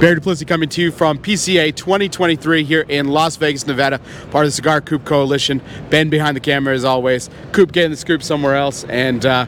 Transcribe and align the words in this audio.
Barry 0.00 0.16
Duplessis 0.16 0.46
coming 0.46 0.68
to 0.70 0.82
you 0.82 0.90
from 0.90 1.18
PCA 1.18 1.74
2023 1.74 2.64
here 2.64 2.84
in 2.88 3.08
Las 3.08 3.36
Vegas, 3.36 3.66
Nevada, 3.66 4.00
part 4.30 4.44
of 4.44 4.48
the 4.48 4.50
Cigar 4.50 4.80
Coop 4.80 5.04
Coalition. 5.04 5.62
Ben 5.88 6.10
behind 6.10 6.36
the 6.36 6.40
camera 6.40 6.74
as 6.74 6.84
always. 6.84 7.30
Coop 7.52 7.72
getting 7.72 7.92
the 7.92 7.96
scoop 7.96 8.22
somewhere 8.22 8.56
else, 8.56 8.84
and 8.84 9.24
uh, 9.24 9.46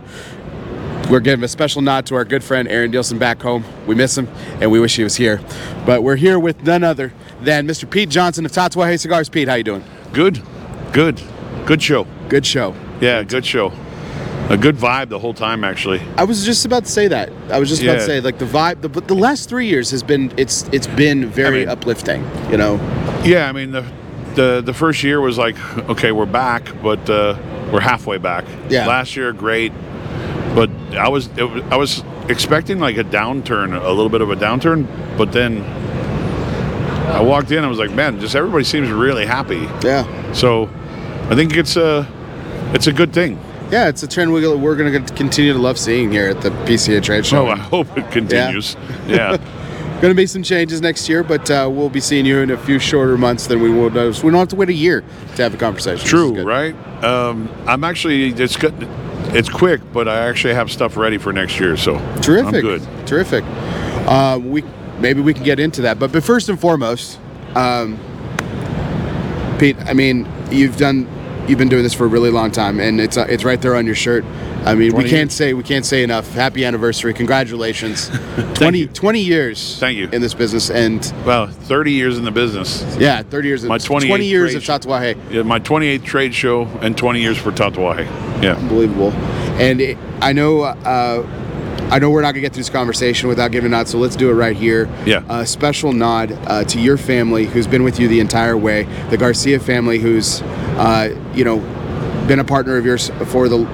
we're 1.11 1.20
giving 1.20 1.44
a 1.44 1.48
special 1.48 1.83
nod 1.83 2.06
to 2.06 2.14
our 2.14 2.25
good 2.25 2.44
friend 2.44 2.69
Aaron 2.69 2.92
Dielson 2.92 3.19
back 3.19 3.42
home. 3.42 3.64
We 3.86 3.97
miss 3.97 4.16
him, 4.16 4.28
and 4.61 4.70
we 4.70 4.78
wish 4.78 4.97
he 4.97 5.03
was 5.03 5.16
here. 5.16 5.41
But 5.84 6.03
we're 6.03 6.16
here 6.16 6.38
with 6.38 6.62
none 6.62 6.84
other 6.84 7.12
than 7.42 7.66
Mr. 7.66 7.91
Pete 7.91 8.08
Johnson 8.08 8.47
of 8.47 8.53
Tatuaje 8.53 9.00
Cigars. 9.00 9.28
Pete, 9.28 9.48
how 9.48 9.55
you 9.55 9.64
doing? 9.64 9.84
Good, 10.12 10.41
good, 10.92 11.20
good 11.66 11.83
show. 11.83 12.06
Good 12.28 12.47
show. 12.47 12.75
Yeah, 13.00 13.25
good 13.25 13.44
show. 13.44 13.72
A 14.48 14.56
good 14.56 14.77
vibe 14.77 15.08
the 15.08 15.19
whole 15.19 15.34
time, 15.34 15.64
actually. 15.64 16.00
I 16.16 16.25
was 16.25 16.44
just 16.44 16.64
about 16.64 16.84
to 16.84 16.91
say 16.91 17.08
that. 17.08 17.33
I 17.50 17.58
was 17.58 17.69
just 17.69 17.83
about 17.83 17.94
to 17.94 18.06
say 18.06 18.20
like 18.20 18.39
the 18.39 18.44
vibe. 18.44 18.80
The, 18.80 18.88
but 18.88 19.08
the 19.08 19.14
last 19.14 19.48
three 19.48 19.66
years 19.66 19.91
has 19.91 20.03
been 20.03 20.33
it's 20.36 20.62
it's 20.72 20.86
been 20.86 21.27
very 21.27 21.61
mean- 21.61 21.69
uplifting. 21.69 22.25
You 22.50 22.56
know. 22.56 22.75
Yeah, 23.25 23.48
I 23.48 23.53
mean 23.53 23.72
the 23.72 23.84
the 24.36 24.62
the 24.64 24.72
first 24.72 25.03
year 25.03 25.20
was 25.20 25.36
like, 25.36 25.56
okay, 25.91 26.12
we're 26.12 26.27
back, 26.27 26.70
but 26.80 27.11
uh, 27.11 27.36
we're 27.72 27.80
halfway 27.80 28.19
back. 28.19 28.44
Yeah. 28.70 28.86
Last 28.86 29.16
year, 29.16 29.33
great, 29.33 29.72
but 30.55 30.70
I 30.92 31.08
was, 31.08 31.27
it 31.36 31.42
I 31.72 31.77
was 31.77 32.05
expecting 32.28 32.78
like 32.78 32.97
a 32.98 33.05
downturn, 33.05 33.75
a 33.75 33.88
little 33.88 34.08
bit 34.08 34.20
of 34.20 34.31
a 34.31 34.36
downturn, 34.36 34.86
but 35.19 35.33
then 35.33 35.62
I 37.10 37.20
walked 37.20 37.50
in, 37.50 37.64
I 37.64 37.69
was 37.69 37.78
like, 37.78 37.91
man, 37.91 38.20
just 38.20 38.36
everybody 38.36 38.64
seems 38.64 38.91
really 38.91 39.27
happy. 39.27 39.69
Yeah. 39.83 40.33
So 40.33 40.69
I 41.31 41.34
think 41.34 41.56
it's 41.56 41.77
a 41.77 42.06
it's 42.75 42.86
a 42.86 42.92
good 42.92 43.12
thing. 43.12 43.41
Yeah, 43.70 43.89
it's 43.89 44.03
a 44.03 44.06
trend 44.06 44.33
we, 44.33 44.47
we're 44.56 44.77
going 44.77 45.05
to 45.05 45.14
continue 45.14 45.53
to 45.53 45.59
love 45.59 45.78
seeing 45.78 46.11
here 46.11 46.28
at 46.28 46.41
the 46.41 46.50
PCA 46.50 47.03
trade 47.03 47.27
show. 47.27 47.48
Oh, 47.48 47.50
I 47.50 47.56
hope 47.56 47.97
it 47.98 48.11
continues. 48.12 48.77
Yeah. 49.06 49.37
Going 49.97 50.10
to 50.10 50.15
be 50.15 50.27
some 50.27 50.43
changes 50.43 50.82
next 50.82 51.09
year, 51.09 51.22
but 51.25 51.50
uh, 51.50 51.71
we'll 51.72 51.88
be 51.88 52.00
seeing 52.00 52.27
you 52.27 52.41
in 52.41 52.50
a 52.50 52.59
few 52.59 52.78
shorter 52.78 53.16
months 53.16 53.47
than 53.47 53.62
we 53.62 53.71
will. 53.71 53.88
Notice. 53.88 54.22
We 54.22 54.31
don't 54.31 54.41
have 54.41 54.49
to 54.49 54.56
wait 54.56 54.69
a 54.69 54.75
year 54.75 55.03
to 55.37 55.43
have 55.43 55.54
a 55.54 55.56
conversation. 55.56 56.06
True, 56.06 56.43
right? 56.43 56.75
Um, 57.03 57.49
I'm 57.66 57.82
actually 57.82 58.28
it's 58.28 58.59
good. 58.59 58.75
It's 59.34 59.49
quick, 59.49 59.81
but 59.94 60.06
I 60.06 60.28
actually 60.28 60.53
have 60.53 60.71
stuff 60.71 60.98
ready 60.98 61.16
for 61.16 61.33
next 61.33 61.59
year, 61.59 61.78
so 61.78 61.94
Terrific. 62.21 62.56
I'm 62.56 62.60
good. 62.60 63.06
Terrific. 63.06 63.43
Uh, 64.06 64.38
we 64.43 64.65
maybe 64.98 65.22
we 65.22 65.33
can 65.33 65.44
get 65.44 65.59
into 65.59 65.81
that, 65.81 65.98
but 65.98 66.12
but 66.12 66.22
first 66.22 66.50
and 66.50 66.60
foremost, 66.60 67.19
um, 67.54 67.98
Pete. 69.59 69.78
I 69.87 69.94
mean, 69.94 70.31
you've 70.50 70.77
done 70.77 71.09
you've 71.49 71.59
been 71.59 71.69
doing 71.69 71.83
this 71.83 71.95
for 71.95 72.05
a 72.05 72.09
really 72.09 72.31
long 72.31 72.51
time, 72.51 72.81
and 72.81 73.01
it's 73.01 73.17
uh, 73.17 73.27
it's 73.29 73.45
right 73.45 73.61
there 73.61 73.75
on 73.77 73.87
your 73.87 73.95
shirt. 73.95 74.25
I 74.65 74.75
mean, 74.75 74.95
we 74.97 75.09
can't 75.09 75.31
say 75.31 75.55
we 75.55 75.62
can't 75.62 75.84
say 75.87 76.03
enough. 76.03 76.33
Happy 76.33 76.65
anniversary! 76.65 77.15
Congratulations. 77.15 78.11
20, 78.55 78.79
you. 78.79 78.87
20 78.89 79.21
years. 79.21 79.79
Thank 79.79 79.99
you. 79.99 80.09
in 80.12 80.21
this 80.23 80.34
business, 80.34 80.71
and 80.71 81.12
Well, 81.25 81.47
30 81.47 81.93
years 81.93 82.19
in 82.19 82.25
the 82.25 82.31
business. 82.31 82.84
yeah, 82.99 83.23
thirty 83.23 83.49
years. 83.49 83.65
My 83.65 83.79
20 83.79 84.25
years 84.25 84.55
of 84.55 84.62
Tatuaje. 84.62 85.17
Yeah, 85.31 85.43
my 85.43 85.61
28th 85.61 86.05
trade 86.05 86.34
show 86.34 86.65
and 86.81 86.97
20 86.97 87.21
years 87.21 87.39
for 87.39 87.53
Tatuaje. 87.53 88.07
Yeah. 88.43 88.57
unbelievable. 88.57 89.13
And 89.59 89.81
it, 89.81 89.99
I 90.21 90.33
know, 90.33 90.63
uh, 90.63 91.27
I 91.91 91.98
know 91.98 92.10
we're 92.10 92.22
not 92.22 92.32
gonna 92.32 92.41
get 92.41 92.52
through 92.52 92.64
this 92.64 92.70
conversation 92.70 93.28
without 93.28 93.52
giving 93.52 93.72
a 93.72 93.76
nod. 93.76 93.88
So 93.88 93.98
let's 93.98 94.16
do 94.16 94.28
it 94.30 94.34
right 94.34 94.56
here. 94.56 94.88
Yeah. 95.04 95.22
A 95.28 95.47
special 95.47 95.92
nod 95.92 96.32
uh, 96.47 96.64
to 96.64 96.80
your 96.80 96.97
family, 96.97 97.47
who's 97.47 97.66
been 97.66 97.84
with 97.84 98.00
you 98.00 98.08
the 98.08 98.20
entire 98.20 98.56
way. 98.56 98.84
The 99.10 99.16
Garcia 99.16 99.60
family, 99.60 99.98
who's, 99.98 100.42
uh, 100.42 101.16
you 101.34 101.44
know, 101.44 101.58
been 102.26 102.41
a 102.41 102.44
partner 102.44 102.76
of 102.76 102.84
yours 102.84 103.10
for 103.26 103.48
the 103.48 103.64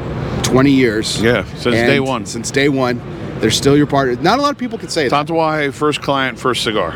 20 0.42 0.70
years. 0.70 1.22
Yeah, 1.22 1.44
since 1.54 1.74
day 1.74 2.00
one. 2.00 2.26
Since 2.26 2.50
day 2.50 2.68
one, 2.68 3.00
they're 3.40 3.50
still 3.50 3.76
your 3.76 3.86
partner. 3.86 4.14
Not 4.22 4.38
a 4.38 4.42
lot 4.42 4.52
of 4.52 4.58
people 4.58 4.78
can 4.78 4.90
say 4.90 5.08
that. 5.08 5.26
Tatuaje, 5.26 5.72
first 5.72 6.02
client, 6.02 6.38
first 6.38 6.62
cigar. 6.62 6.92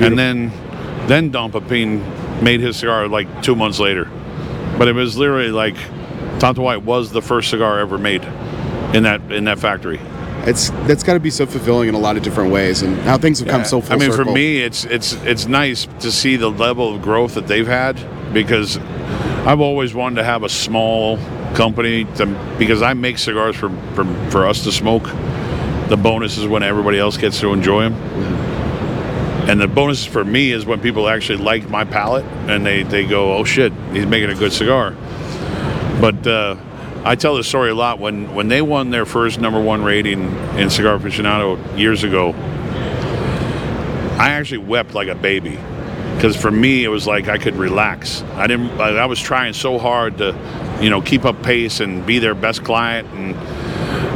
And 0.00 0.18
then 0.18 0.50
then 1.06 1.30
Don 1.30 1.52
Pepin 1.52 2.02
made 2.42 2.60
his 2.60 2.78
cigar 2.78 3.06
like 3.06 3.42
two 3.42 3.54
months 3.54 3.78
later. 3.78 4.10
But 4.78 4.88
it 4.88 4.94
was 4.94 5.18
literally 5.18 5.50
like 5.50 5.76
Tatuaje 6.38 6.82
was 6.82 7.12
the 7.12 7.22
first 7.22 7.50
cigar 7.50 7.78
ever 7.78 7.98
made 7.98 8.24
in 8.94 9.02
that 9.02 9.20
in 9.30 9.44
that 9.44 9.58
factory. 9.58 10.00
It's 10.44 10.70
that's 10.86 11.02
got 11.02 11.14
to 11.14 11.20
be 11.20 11.30
so 11.30 11.46
fulfilling 11.46 11.88
in 11.88 11.94
a 11.94 11.98
lot 11.98 12.16
of 12.16 12.22
different 12.22 12.50
ways, 12.50 12.82
and 12.82 12.96
how 13.02 13.16
things 13.18 13.38
have 13.38 13.48
come 13.48 13.64
so 13.64 13.80
full 13.80 13.92
I 13.92 13.96
mean, 13.96 14.10
circle. 14.10 14.24
for 14.26 14.32
me, 14.32 14.60
it's 14.60 14.84
it's 14.84 15.12
it's 15.24 15.46
nice 15.46 15.86
to 16.00 16.10
see 16.10 16.36
the 16.36 16.50
level 16.50 16.94
of 16.94 17.02
growth 17.02 17.34
that 17.34 17.46
they've 17.46 17.66
had 17.66 17.96
because 18.32 18.78
I've 19.46 19.60
always 19.60 19.94
wanted 19.94 20.16
to 20.16 20.24
have 20.24 20.42
a 20.42 20.48
small 20.48 21.18
company 21.54 22.04
to, 22.16 22.26
because 22.58 22.82
I 22.82 22.94
make 22.94 23.18
cigars 23.18 23.56
for, 23.56 23.70
for 23.94 24.04
for 24.30 24.46
us 24.46 24.64
to 24.64 24.72
smoke. 24.72 25.04
The 25.88 25.96
bonus 25.96 26.38
is 26.38 26.46
when 26.46 26.62
everybody 26.62 26.98
else 26.98 27.16
gets 27.16 27.38
to 27.40 27.52
enjoy 27.52 27.88
them. 27.88 27.94
And 29.48 29.60
the 29.60 29.66
bonus 29.66 30.04
for 30.04 30.24
me 30.24 30.52
is 30.52 30.64
when 30.64 30.80
people 30.80 31.08
actually 31.08 31.38
like 31.38 31.68
my 31.68 31.84
palate 31.84 32.24
and 32.48 32.64
they, 32.64 32.84
they 32.84 33.04
go, 33.04 33.36
oh 33.36 33.44
shit, 33.44 33.72
he's 33.92 34.06
making 34.06 34.30
a 34.30 34.36
good 34.36 34.52
cigar. 34.52 34.94
But 36.00 36.24
uh, 36.26 36.54
I 37.04 37.16
tell 37.16 37.34
this 37.34 37.48
story 37.48 37.70
a 37.70 37.74
lot. 37.74 37.98
When 37.98 38.32
when 38.34 38.48
they 38.48 38.62
won 38.62 38.90
their 38.90 39.04
first 39.04 39.40
number 39.40 39.60
one 39.60 39.82
rating 39.82 40.22
in 40.56 40.70
Cigar 40.70 40.98
Aficionado 40.98 41.58
years 41.76 42.04
ago, 42.04 42.32
I 44.18 44.30
actually 44.30 44.58
wept 44.58 44.94
like 44.94 45.08
a 45.08 45.14
baby 45.14 45.58
because 46.14 46.36
for 46.36 46.50
me 46.50 46.84
it 46.84 46.88
was 46.88 47.06
like 47.06 47.28
I 47.28 47.38
could 47.38 47.56
relax. 47.56 48.22
I 48.34 48.46
didn't. 48.46 48.80
I 48.80 49.06
was 49.06 49.20
trying 49.20 49.52
so 49.52 49.78
hard 49.78 50.18
to, 50.18 50.36
you 50.80 50.90
know, 50.90 51.02
keep 51.02 51.24
up 51.24 51.42
pace 51.42 51.80
and 51.80 52.06
be 52.06 52.20
their 52.20 52.36
best 52.36 52.62
client, 52.62 53.08
and 53.14 53.34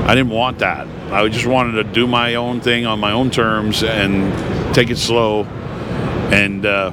I 0.09 0.15
didn't 0.15 0.31
want 0.31 0.61
that. 0.61 0.87
I 1.13 1.27
just 1.29 1.47
wanted 1.47 1.73
to 1.83 1.85
do 1.85 2.07
my 2.07 2.37
own 2.37 2.61
thing 2.61 2.87
on 2.87 3.01
my 3.01 3.11
own 3.11 3.31
terms 3.31 3.83
and 3.83 4.33
take 4.75 4.91
it 4.91 4.99
slow. 4.99 5.45
And 6.31 6.65
uh, 6.65 6.93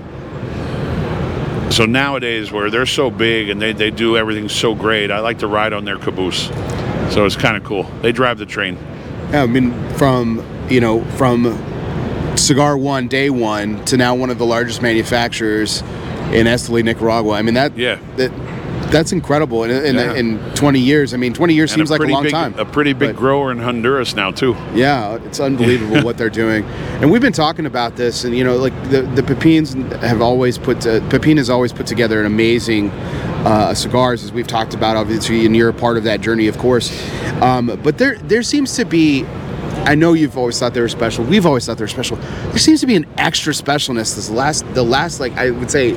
so 1.74 1.86
nowadays, 1.86 2.52
where 2.52 2.70
they're 2.70 2.86
so 2.86 3.10
big 3.10 3.50
and 3.50 3.62
they, 3.62 3.74
they 3.74 3.90
do 3.90 4.16
everything 4.16 4.48
so 4.48 4.76
great, 4.76 5.10
I 5.10 5.20
like 5.20 5.40
to 5.40 5.48
ride 5.48 5.74
on 5.74 5.86
their 5.86 5.98
caboose. 5.98 6.48
So 7.12 7.26
it's 7.26 7.36
kind 7.36 7.58
of 7.58 7.64
cool. 7.64 7.84
They 8.02 8.12
drive 8.12 8.38
the 8.38 8.46
train. 8.46 8.78
Yeah, 9.32 9.44
I 9.44 9.48
mean, 9.48 9.72
from 9.96 10.46
you 10.70 10.80
know, 10.80 11.04
from 11.18 11.44
cigar 12.38 12.78
one, 12.78 13.08
day 13.08 13.30
one, 13.30 13.84
to 13.86 13.98
now 13.98 14.16
one 14.16 14.30
of 14.30 14.38
the 14.38 14.46
largest 14.46 14.82
manufacturers 14.82 15.82
in 16.32 16.48
Esteli, 16.48 16.84
Nicaragua. 16.84 17.34
I 17.36 17.42
mean, 17.42 17.56
that 17.56 17.78
Yeah. 17.78 17.98
that 18.18 18.32
that's 18.94 19.12
incredible. 19.12 19.64
In, 19.66 19.72
in, 19.72 19.96
Yeah. 19.96 20.14
in 20.14 20.40
20 20.56 20.80
years, 20.80 21.14
I 21.14 21.18
mean, 21.18 21.34
20 21.34 21.54
years 21.54 21.72
And 21.74 21.80
seems 21.80 21.92
like 21.92 22.00
a 22.00 22.06
long 22.06 22.24
big, 22.24 22.32
time. 22.32 22.54
A 22.58 22.64
pretty 22.64 22.94
big 22.94 23.10
But- 23.10 23.16
grower 23.18 23.52
in 23.52 23.58
Honduras 23.60 24.16
now 24.16 24.32
too. 24.32 24.56
Yeah, 24.74 25.18
it's 25.26 25.40
unbelievable 25.42 26.02
what 26.08 26.18
they're 26.18 26.30
doing, 26.30 26.64
and 27.02 27.12
we've 27.12 27.22
been 27.22 27.34
talking 27.34 27.66
about 27.66 27.98
this. 27.98 28.24
And 28.24 28.36
you 28.38 28.44
know, 28.46 28.56
like 28.56 28.74
the 28.90 29.02
the 29.02 29.24
Pepins 29.24 29.74
have 30.02 30.22
always 30.22 30.58
put 30.58 30.86
uh, 30.88 31.02
Pepin 31.10 31.38
has 31.38 31.50
always 31.50 31.74
put 31.74 31.86
together 31.88 32.20
an 32.22 32.26
amazing 32.26 32.90
uh, 33.46 33.74
cigars, 33.74 34.24
as 34.24 34.32
we've 34.32 34.48
talked 34.48 34.74
about. 34.74 34.96
Obviously, 34.96 35.46
and 35.46 35.56
you're 35.58 35.70
a 35.70 35.74
part 35.74 35.98
of 35.98 36.04
that 36.06 36.22
journey, 36.22 36.48
of 36.48 36.58
course. 36.58 36.88
Um, 37.42 37.78
but 37.84 37.98
there 37.98 38.16
there 38.20 38.44
seems 38.44 38.76
to 38.78 38.86
be. 38.86 39.26
I 39.86 39.96
know 39.96 40.14
you've 40.14 40.38
always 40.38 40.58
thought 40.58 40.74
they 40.74 40.80
were 40.80 40.88
special. 40.88 41.26
We've 41.26 41.46
always 41.46 41.66
thought 41.66 41.78
they 41.78 41.84
were 41.84 41.90
special. 41.90 42.16
There 42.16 42.58
seems 42.58 42.80
to 42.82 42.88
be 42.88 42.96
an 42.96 43.06
extra 43.18 43.52
specialness 43.52 44.16
this 44.16 44.30
last 44.30 44.64
the 44.74 44.84
last 44.84 45.20
like 45.20 45.34
I 45.38 45.50
would 45.52 45.70
say 45.70 45.92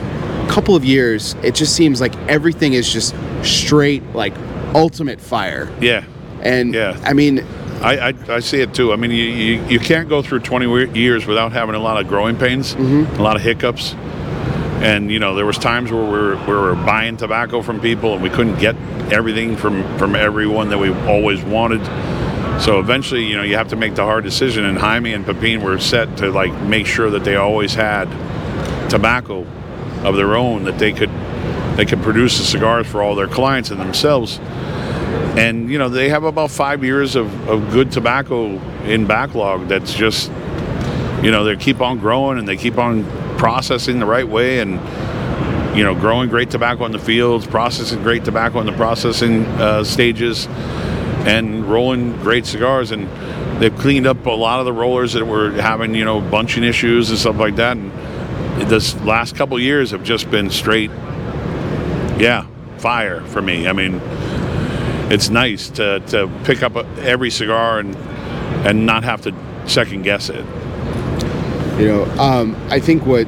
couple 0.48 0.76
of 0.76 0.84
years. 0.84 1.34
It 1.42 1.54
just 1.54 1.74
seems 1.74 2.00
like 2.00 2.16
everything 2.28 2.72
is 2.72 2.92
just 2.92 3.14
straight 3.42 4.02
like 4.14 4.34
ultimate 4.74 5.20
fire. 5.20 5.72
Yeah. 5.80 6.04
And 6.42 6.74
Yeah. 6.74 7.00
I 7.04 7.12
mean, 7.12 7.44
I, 7.80 8.08
I, 8.08 8.14
I 8.28 8.40
see 8.40 8.60
it 8.60 8.74
too. 8.74 8.92
I 8.92 8.96
mean, 8.96 9.10
you, 9.10 9.24
you, 9.24 9.64
you 9.66 9.78
can't 9.78 10.08
go 10.08 10.22
through 10.22 10.40
20 10.40 10.98
years 10.98 11.26
without 11.26 11.52
having 11.52 11.74
a 11.74 11.78
lot 11.78 12.00
of 12.00 12.08
growing 12.08 12.36
pains, 12.36 12.74
mm-hmm. 12.74 13.20
a 13.20 13.22
lot 13.22 13.36
of 13.36 13.42
hiccups. 13.42 13.94
And, 14.82 15.10
you 15.10 15.18
know, 15.18 15.34
there 15.34 15.46
was 15.46 15.58
times 15.58 15.90
where 15.90 16.02
we 16.02 16.10
were, 16.10 16.36
we 16.36 16.52
were 16.52 16.74
buying 16.74 17.16
tobacco 17.16 17.62
from 17.62 17.80
people 17.80 18.14
and 18.14 18.22
we 18.22 18.30
couldn't 18.30 18.58
get 18.58 18.76
everything 19.12 19.56
from, 19.56 19.82
from 19.98 20.14
everyone 20.14 20.68
that 20.70 20.78
we 20.78 20.92
always 21.06 21.42
wanted. 21.42 21.84
So 22.60 22.78
eventually, 22.78 23.24
you 23.24 23.36
know, 23.36 23.42
you 23.42 23.56
have 23.56 23.68
to 23.68 23.76
make 23.76 23.94
the 23.94 24.04
hard 24.04 24.24
decision. 24.24 24.64
And 24.64 24.78
Jaime 24.78 25.12
and 25.12 25.24
Pepin 25.24 25.62
were 25.62 25.78
set 25.78 26.16
to, 26.18 26.30
like, 26.30 26.52
make 26.62 26.86
sure 26.86 27.10
that 27.10 27.24
they 27.24 27.36
always 27.36 27.74
had 27.74 28.08
tobacco 28.88 29.46
of 30.06 30.16
their 30.16 30.36
own 30.36 30.64
that 30.64 30.78
they 30.78 30.92
could 30.92 31.10
they 31.76 31.84
could 31.84 32.02
produce 32.02 32.38
the 32.38 32.44
cigars 32.44 32.86
for 32.86 33.02
all 33.02 33.14
their 33.14 33.28
clients 33.28 33.70
and 33.70 33.78
themselves. 33.78 34.38
And 35.36 35.70
you 35.70 35.78
know 35.78 35.88
they 35.88 36.08
have 36.08 36.24
about 36.24 36.50
five 36.50 36.82
years 36.82 37.16
of, 37.16 37.48
of 37.48 37.70
good 37.70 37.92
tobacco 37.92 38.58
in 38.84 39.06
backlog 39.06 39.68
that's 39.68 39.92
just 39.92 40.30
you 41.22 41.30
know 41.30 41.44
they 41.44 41.56
keep 41.56 41.80
on 41.80 41.98
growing 41.98 42.38
and 42.38 42.48
they 42.48 42.56
keep 42.56 42.78
on 42.78 43.04
processing 43.36 43.98
the 43.98 44.06
right 44.06 44.26
way 44.26 44.60
and 44.60 44.72
you 45.76 45.84
know 45.84 45.94
growing 45.94 46.30
great 46.30 46.50
tobacco 46.50 46.86
in 46.86 46.92
the 46.92 46.98
fields 46.98 47.46
processing 47.46 48.02
great 48.02 48.24
tobacco 48.24 48.60
in 48.60 48.66
the 48.66 48.72
processing 48.72 49.44
uh, 49.60 49.84
stages 49.84 50.48
and 51.26 51.66
rolling 51.66 52.16
great 52.18 52.46
cigars. 52.46 52.92
And 52.92 53.08
they've 53.60 53.76
cleaned 53.76 54.06
up 54.06 54.24
a 54.26 54.30
lot 54.30 54.60
of 54.60 54.66
the 54.66 54.72
rollers 54.72 55.12
that 55.14 55.26
were 55.26 55.50
having 55.52 55.94
you 55.94 56.04
know 56.04 56.20
bunching 56.20 56.64
issues 56.64 57.10
and 57.10 57.18
stuff 57.18 57.36
like 57.36 57.56
that. 57.56 57.76
And 57.76 57.92
this 58.64 58.94
last 59.02 59.36
couple 59.36 59.58
years 59.58 59.90
have 59.90 60.02
just 60.02 60.30
been 60.30 60.50
straight 60.50 60.90
yeah 62.18 62.46
fire 62.78 63.20
for 63.26 63.42
me. 63.42 63.68
I 63.68 63.72
mean 63.72 64.00
it's 65.10 65.28
nice 65.28 65.68
to, 65.70 66.00
to 66.00 66.28
pick 66.44 66.62
up 66.62 66.76
every 66.98 67.30
cigar 67.30 67.78
and 67.78 67.94
and 68.66 68.84
not 68.84 69.04
have 69.04 69.22
to 69.22 69.34
second 69.66 70.02
guess 70.02 70.28
it. 70.28 70.44
You 71.78 71.88
know, 71.88 72.04
um, 72.18 72.56
I 72.70 72.80
think 72.80 73.06
what 73.06 73.26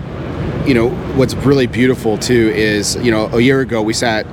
you 0.66 0.75
know 0.75 0.88
what's 1.16 1.34
really 1.34 1.66
beautiful 1.66 2.19
too 2.19 2.52
is 2.54 2.96
you 2.96 3.10
know 3.10 3.26
a 3.26 3.40
year 3.40 3.60
ago 3.60 3.82
we 3.82 3.92
sat 3.92 4.26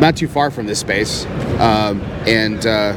not 0.00 0.16
too 0.16 0.28
far 0.28 0.50
from 0.50 0.66
this 0.66 0.78
space, 0.78 1.24
um, 1.58 2.00
and 2.26 2.66
uh, 2.66 2.92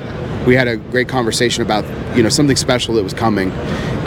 we 0.45 0.56
had 0.56 0.68
a 0.68 0.77
great 0.77 1.07
conversation 1.07 1.63
about 1.63 1.86
you 2.15 2.24
know 2.24 2.30
something 2.30 2.56
special 2.56 2.95
that 2.95 3.03
was 3.03 3.13
coming. 3.13 3.51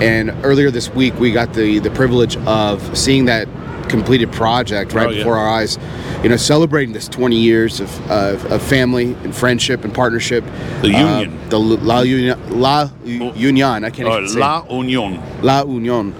And 0.00 0.30
earlier 0.44 0.70
this 0.70 0.90
week, 0.90 1.14
we 1.18 1.32
got 1.32 1.52
the 1.54 1.78
the 1.78 1.90
privilege 1.90 2.36
of 2.38 2.96
seeing 2.96 3.26
that 3.26 3.48
completed 3.88 4.32
project 4.32 4.94
right 4.94 5.06
Oh, 5.08 5.10
yeah. 5.10 5.18
before 5.18 5.36
our 5.36 5.48
eyes. 5.48 5.78
You 6.22 6.28
know, 6.28 6.36
celebrating 6.36 6.92
this 6.94 7.08
20 7.08 7.34
years 7.36 7.80
of, 7.80 8.10
of, 8.10 8.44
of 8.52 8.62
family 8.62 9.14
and 9.24 9.34
friendship 9.34 9.84
and 9.84 9.92
partnership. 9.92 10.44
The 10.80 10.94
Uh, 10.94 11.20
union. 11.20 11.48
the 11.50 11.58
La 11.58 12.00
Union. 12.02 12.60
La 12.60 12.88
Union. 13.04 13.84
I 13.84 13.90
can't 13.90 14.08
Uh, 14.08 14.18
even 14.18 14.28
say. 14.28 14.38
La 14.38 14.64
Union. 14.70 15.20
La 15.42 15.62
Union. 15.64 16.14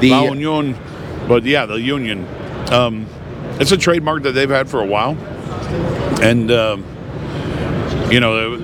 The, 0.00 0.10
La 0.10 0.22
Union. 0.32 0.76
But 1.26 1.44
yeah, 1.44 1.66
the 1.66 1.74
union. 1.80 2.24
Um, 2.70 3.06
it's 3.60 3.72
a 3.72 3.76
trademark 3.76 4.22
that 4.22 4.32
they've 4.32 4.48
had 4.48 4.68
for 4.70 4.80
a 4.80 4.86
while, 4.86 5.16
and 6.22 6.50
um, 6.52 6.84
you 8.10 8.20
know, 8.20 8.56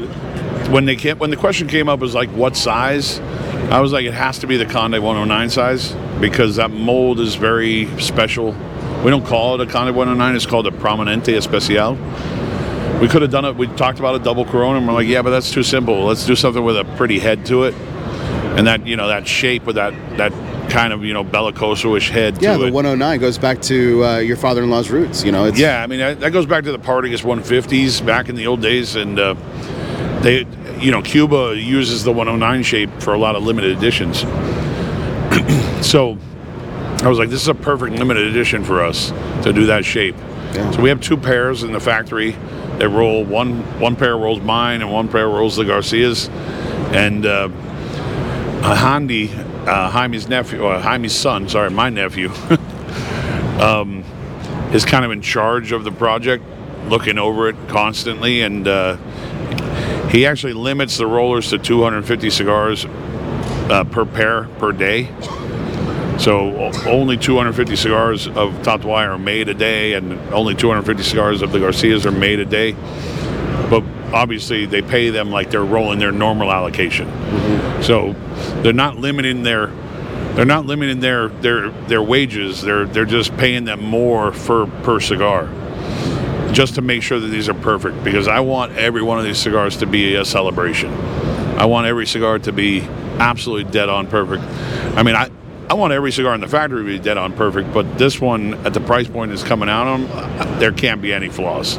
when 0.71 0.85
they 0.85 0.97
came, 0.97 1.19
when 1.19 1.31
the 1.31 1.37
question 1.37 1.69
came 1.69 1.89
up 1.89 2.01
was 2.01 2.15
like, 2.15 2.31
what 2.31 2.57
size? 2.57 3.21
I 3.71 3.81
was 3.81 3.93
like, 3.93 4.05
it 4.07 4.15
has 4.15 4.39
to 4.41 4.47
be 4.47 4.57
the 4.57 4.67
Conde 4.67 4.93
109 4.93 5.51
size 5.51 5.93
because 6.21 6.57
that 6.57 6.71
mold 6.71 7.21
is 7.21 7.35
very 7.35 7.87
special. 8.01 8.53
We 9.05 9.11
don't 9.11 9.27
call 9.27 9.61
it 9.61 9.69
a 9.69 9.71
Conde 9.71 9.95
109; 9.95 10.37
it's 10.37 10.47
called 10.47 10.67
a 10.67 10.71
Prominente 10.71 11.37
Especial. 11.37 11.97
We 13.01 13.09
could 13.09 13.23
have 13.23 13.31
done 13.31 13.45
it. 13.45 13.57
We 13.57 13.67
talked 13.67 13.99
about 13.99 14.15
a 14.15 14.19
double 14.19 14.45
Corona, 14.45 14.79
and 14.79 14.87
we're 14.87 14.95
like, 14.95 15.09
yeah, 15.09 15.23
but 15.23 15.31
that's 15.31 15.51
too 15.51 15.63
simple. 15.63 16.05
Let's 16.05 16.25
do 16.25 16.37
something 16.37 16.65
with 16.65 16.79
a 16.79 16.85
pretty 16.97 17.19
head 17.19 17.45
to 17.47 17.65
it, 17.65 17.75
and 18.57 18.67
that 18.67 18.87
you 18.87 18.97
know 18.97 19.09
that 19.09 19.29
shape 19.29 19.65
with 19.65 19.77
that 19.77 19.93
that 20.17 20.33
kind 20.71 20.93
of 20.93 21.05
you 21.05 21.13
know 21.13 21.25
bellicoso-ish 21.25 22.09
head 22.09 22.41
yeah, 22.41 22.57
the 22.57 22.67
it. 22.67 22.73
109 22.73 23.21
goes 23.21 23.37
back 23.39 23.61
to 23.63 24.05
uh, 24.05 24.19
your 24.19 24.37
father-in-law's 24.37 24.91
roots. 24.91 25.23
You 25.23 25.33
know, 25.33 25.45
it's 25.45 25.59
Yeah, 25.59 25.83
I 25.83 25.87
mean 25.87 25.99
that, 25.99 26.21
that 26.21 26.31
goes 26.31 26.47
back 26.47 26.65
to 26.65 26.73
the 26.73 26.79
Partagas 26.79 27.23
150s 27.23 28.05
back 28.05 28.29
in 28.29 28.37
the 28.37 28.47
old 28.47 28.63
days, 28.63 28.97
and 28.97 29.19
uh, 29.19 29.35
they, 30.25 30.47
you 30.81 30.91
know, 30.91 31.03
Cuba 31.03 31.55
uses 31.55 32.03
the 32.03 32.11
109 32.11 32.63
shape 32.63 32.91
for 33.01 33.13
a 33.13 33.19
lot 33.19 33.37
of 33.37 33.43
limited 33.43 33.77
editions. 33.77 34.21
so 35.87 36.17
I 37.03 37.09
was 37.09 37.19
like, 37.19 37.29
this 37.29 37.43
is 37.43 37.49
a 37.49 37.55
perfect 37.55 37.97
limited 37.97 38.27
edition 38.29 38.65
for 38.65 38.83
us 38.83 39.11
to 39.43 39.53
do 39.53 39.67
that 39.67 39.85
shape. 39.85 40.17
Yeah. 40.55 40.71
So 40.71 40.81
we 40.81 40.89
have 40.89 41.03
two 41.03 41.19
pairs 41.19 41.63
in 41.63 41.73
the 41.73 41.81
factory 41.81 42.31
that 42.79 42.89
roll. 42.89 43.23
One 43.25 43.61
one 43.79 43.97
pair 43.97 44.17
rolls 44.17 44.41
mine, 44.41 44.81
and 44.81 44.91
one 44.91 45.09
pair 45.09 45.29
rolls 45.29 45.57
the 45.57 45.65
Garcias, 45.65 46.29
and. 46.93 47.27
Uh, 47.27 47.49
Handy, 48.65 49.31
uh, 49.31 49.91
Jaime's 49.91 50.27
nephew, 50.27 50.63
or 50.63 50.79
Jaime's 50.79 51.15
son, 51.15 51.51
sorry, 51.51 51.69
my 51.69 51.91
nephew, 51.91 52.31
um, 53.61 54.03
is 54.73 54.87
kind 54.87 55.05
of 55.05 55.11
in 55.11 55.21
charge 55.21 55.71
of 55.73 55.85
the 55.85 55.93
project, 55.93 56.43
looking 56.89 57.19
over 57.19 57.49
it 57.49 57.57
constantly, 57.69 58.41
and 58.41 58.67
uh, 58.67 58.97
he 60.15 60.27
actually 60.27 60.53
limits 60.53 60.97
the 60.97 61.07
rollers 61.07 61.51
to 61.51 61.59
250 61.59 62.31
cigars 62.31 62.87
uh, 62.87 63.83
per 63.91 64.05
pair 64.05 64.45
per 64.45 64.71
day. 64.71 65.13
So 66.19 66.71
only 66.87 67.17
250 67.17 67.75
cigars 67.75 68.29
of 68.29 68.53
Tatuaje 68.63 69.09
are 69.09 69.19
made 69.19 69.49
a 69.49 69.55
day, 69.55 69.95
and 69.95 70.13
only 70.33 70.55
250 70.55 71.03
cigars 71.03 71.43
of 71.43 71.51
the 71.51 71.59
Garcias 71.59 72.07
are 72.07 72.13
made 72.13 72.39
a 72.39 72.45
day. 72.45 72.77
But 73.69 73.83
obviously, 74.13 74.67
they 74.67 74.83
pay 74.83 75.11
them 75.11 75.33
like 75.33 75.51
they're 75.51 75.65
rolling 75.65 75.99
their 75.99 76.13
normal 76.13 76.53
allocation. 76.53 77.11
So 77.83 78.13
they're 78.63 78.73
not 78.73 78.99
limiting 78.99 79.43
their 79.43 79.73
they're 80.37 80.45
not 80.45 80.65
limiting 80.65 81.01
their 81.01 81.29
their 81.29 81.71
their 81.89 82.03
wages. 82.03 82.63
They're 82.63 82.87
they're 82.87 83.05
just 83.05 83.37
paying 83.37 83.65
them 83.65 83.83
more 83.83 84.33
for 84.33 84.69
per 84.85 85.01
cigar, 85.01 85.47
just 86.55 86.77
to 86.77 86.83
make 86.83 87.03
sure 87.03 87.21
that 87.21 87.29
these 87.29 87.51
are 87.51 87.55
perfect. 87.55 88.03
Because 88.03 88.29
I 88.29 88.41
want 88.41 88.73
every 88.79 89.03
one 89.03 89.19
of 89.19 89.25
these 89.25 89.39
cigars 89.39 89.77
to 89.79 89.87
be 89.87 90.15
a 90.15 90.25
celebration. 90.25 90.91
I 91.59 91.67
want 91.67 91.87
every 91.87 92.07
cigar 92.07 92.39
to 92.39 92.53
be 92.53 92.81
absolutely 93.19 93.71
dead 93.71 93.91
on 93.91 94.07
perfect. 94.07 94.43
I 94.97 95.03
mean, 95.03 95.15
I. 95.15 95.31
I 95.67 95.73
want 95.73 95.95
every 95.95 96.13
cigar 96.13 96.35
in 96.35 96.43
the 96.43 96.47
factory 96.47 96.85
to 96.85 96.85
be 96.87 96.99
dead 96.99 97.17
on 97.17 97.33
perfect, 97.33 97.73
but 97.73 97.97
this 97.97 98.21
one 98.21 98.53
at 98.67 98.75
the 98.75 98.81
price 98.81 99.09
point 99.09 99.33
is 99.33 99.43
coming 99.43 99.71
out 99.71 99.87
on, 99.87 100.59
there 100.59 100.73
can't 100.73 101.01
be 101.01 101.11
any 101.11 101.31
flaws. 101.31 101.79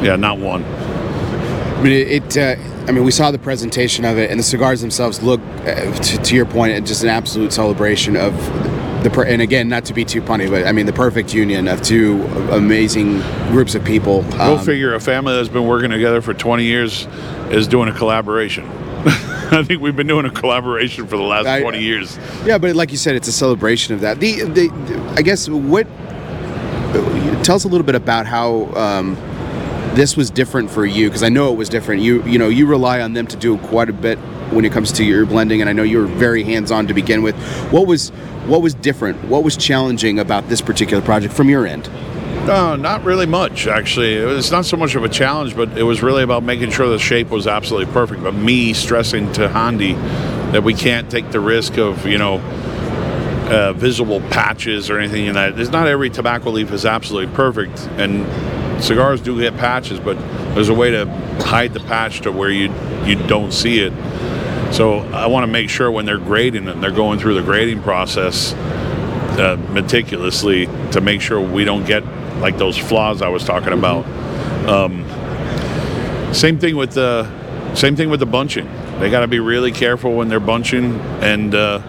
Yeah, 0.00 0.14
not 0.14 0.38
one. 0.38 0.62
I 0.64 1.82
mean, 1.82 1.92
it. 2.06 2.36
uh, 2.36 2.54
I 2.86 2.92
mean, 2.92 3.02
we 3.02 3.10
saw 3.10 3.32
the 3.32 3.38
presentation 3.38 4.04
of 4.04 4.16
it, 4.16 4.30
and 4.30 4.38
the 4.38 4.44
cigars 4.44 4.80
themselves 4.80 5.22
look, 5.24 5.40
uh, 5.40 5.92
to 5.92 6.34
your 6.36 6.46
point, 6.46 6.86
just 6.86 7.02
an 7.02 7.08
absolute 7.08 7.52
celebration 7.52 8.16
of 8.16 8.32
the. 9.02 9.10
Per- 9.10 9.24
and 9.24 9.40
again, 9.42 9.68
not 9.68 9.84
to 9.86 9.94
be 9.94 10.04
too 10.04 10.20
punny, 10.22 10.48
but 10.50 10.66
I 10.66 10.72
mean, 10.72 10.86
the 10.86 10.92
perfect 10.92 11.32
union 11.34 11.68
of 11.68 11.82
two 11.82 12.22
amazing 12.52 13.20
groups 13.50 13.74
of 13.74 13.84
people. 13.84 14.22
Go 14.32 14.56
Um, 14.56 14.64
figure. 14.64 14.94
A 14.94 15.00
family 15.00 15.34
that's 15.34 15.48
been 15.48 15.66
working 15.66 15.90
together 15.90 16.20
for 16.20 16.34
20 16.34 16.64
years 16.64 17.06
is 17.50 17.66
doing 17.66 17.88
a 17.88 17.92
collaboration. 17.92 18.66
I 19.52 19.64
think 19.64 19.80
we've 19.82 19.96
been 19.96 20.06
doing 20.06 20.26
a 20.26 20.30
collaboration 20.30 21.06
for 21.06 21.16
the 21.16 21.22
last 21.22 21.46
I- 21.46 21.60
20 21.60 21.80
years. 21.80 22.18
Yeah, 22.44 22.58
but 22.58 22.76
like 22.76 22.90
you 22.92 22.96
said, 22.98 23.16
it's 23.16 23.28
a 23.28 23.32
celebration 23.32 23.94
of 23.94 24.00
that. 24.02 24.20
The, 24.20 24.42
the, 24.44 25.14
I 25.16 25.22
guess 25.22 25.48
what. 25.48 25.86
Tell 27.44 27.56
us 27.56 27.64
a 27.64 27.68
little 27.68 27.86
bit 27.86 27.94
about 27.94 28.26
how 28.26 28.66
um, 28.76 29.16
this 29.94 30.16
was 30.16 30.30
different 30.30 30.70
for 30.70 30.86
you, 30.86 31.08
because 31.08 31.22
I 31.22 31.28
know 31.28 31.52
it 31.52 31.56
was 31.56 31.68
different. 31.68 32.02
You, 32.02 32.22
you 32.24 32.38
know, 32.38 32.48
you 32.48 32.66
rely 32.66 33.00
on 33.00 33.12
them 33.12 33.26
to 33.26 33.36
do 33.36 33.58
quite 33.58 33.88
a 33.88 33.92
bit 33.92 34.18
when 34.50 34.64
it 34.64 34.72
comes 34.72 34.92
to 34.92 35.04
your 35.04 35.26
blending, 35.26 35.60
and 35.60 35.68
I 35.68 35.72
know 35.72 35.82
you 35.82 35.98
were 35.98 36.06
very 36.06 36.42
hands-on 36.42 36.86
to 36.88 36.94
begin 36.94 37.22
with. 37.22 37.36
What 37.72 37.86
was, 37.86 38.10
what 38.46 38.62
was 38.62 38.74
different? 38.74 39.24
What 39.24 39.44
was 39.44 39.56
challenging 39.56 40.18
about 40.18 40.48
this 40.48 40.60
particular 40.60 41.02
project 41.02 41.34
from 41.34 41.48
your 41.48 41.66
end? 41.66 41.88
No, 42.46 42.74
not 42.74 43.04
really 43.04 43.26
much, 43.26 43.66
actually. 43.66 44.14
It's 44.14 44.50
not 44.50 44.64
so 44.64 44.76
much 44.76 44.94
of 44.94 45.04
a 45.04 45.08
challenge, 45.08 45.54
but 45.54 45.76
it 45.76 45.82
was 45.82 46.02
really 46.02 46.22
about 46.22 46.42
making 46.42 46.70
sure 46.70 46.88
the 46.88 46.98
shape 46.98 47.28
was 47.28 47.46
absolutely 47.46 47.92
perfect. 47.92 48.22
But 48.22 48.34
me 48.34 48.72
stressing 48.72 49.32
to 49.32 49.48
Handy 49.48 49.92
that 50.52 50.64
we 50.64 50.74
can't 50.74 51.10
take 51.10 51.30
the 51.30 51.40
risk 51.40 51.78
of, 51.78 52.06
you 52.06 52.18
know, 52.18 52.38
uh, 53.50 53.72
visible 53.72 54.20
patches 54.30 54.90
or 54.90 54.98
anything 54.98 55.26
in 55.26 55.34
that. 55.34 55.54
There's 55.56 55.70
not 55.70 55.86
every 55.86 56.08
tobacco 56.10 56.50
leaf 56.50 56.72
is 56.72 56.86
absolutely 56.86 57.34
perfect, 57.34 57.78
and 57.98 58.24
cigars 58.82 59.20
do 59.20 59.38
get 59.38 59.56
patches, 59.56 60.00
but 60.00 60.18
there's 60.54 60.68
a 60.68 60.74
way 60.74 60.90
to 60.90 61.06
hide 61.44 61.72
the 61.72 61.80
patch 61.80 62.22
to 62.22 62.32
where 62.32 62.50
you 62.50 62.72
you 63.04 63.16
don't 63.26 63.52
see 63.52 63.80
it. 63.80 63.92
So 64.72 64.98
I 64.98 65.26
want 65.26 65.44
to 65.44 65.52
make 65.52 65.68
sure 65.68 65.90
when 65.90 66.06
they're 66.06 66.18
grading 66.18 66.68
and 66.68 66.82
they're 66.82 66.92
going 66.92 67.18
through 67.18 67.34
the 67.34 67.42
grading 67.42 67.82
process 67.82 68.54
uh, 68.54 69.56
meticulously 69.70 70.66
to 70.92 71.00
make 71.00 71.20
sure 71.20 71.40
we 71.40 71.64
don't 71.64 71.84
get 71.84 72.04
like 72.38 72.56
those 72.58 72.76
flaws 72.76 73.22
I 73.22 73.28
was 73.28 73.44
talking 73.44 73.72
about. 73.72 74.06
Um, 74.68 75.04
same 76.32 76.58
thing 76.58 76.76
with 76.76 76.92
the 76.92 77.28
same 77.74 77.96
thing 77.96 78.10
with 78.10 78.20
the 78.20 78.26
bunching. 78.26 78.68
They 78.98 79.10
got 79.10 79.20
to 79.20 79.28
be 79.28 79.40
really 79.40 79.72
careful 79.72 80.14
when 80.14 80.28
they're 80.28 80.40
bunching, 80.40 81.00
and 81.20 81.54
uh, 81.54 81.80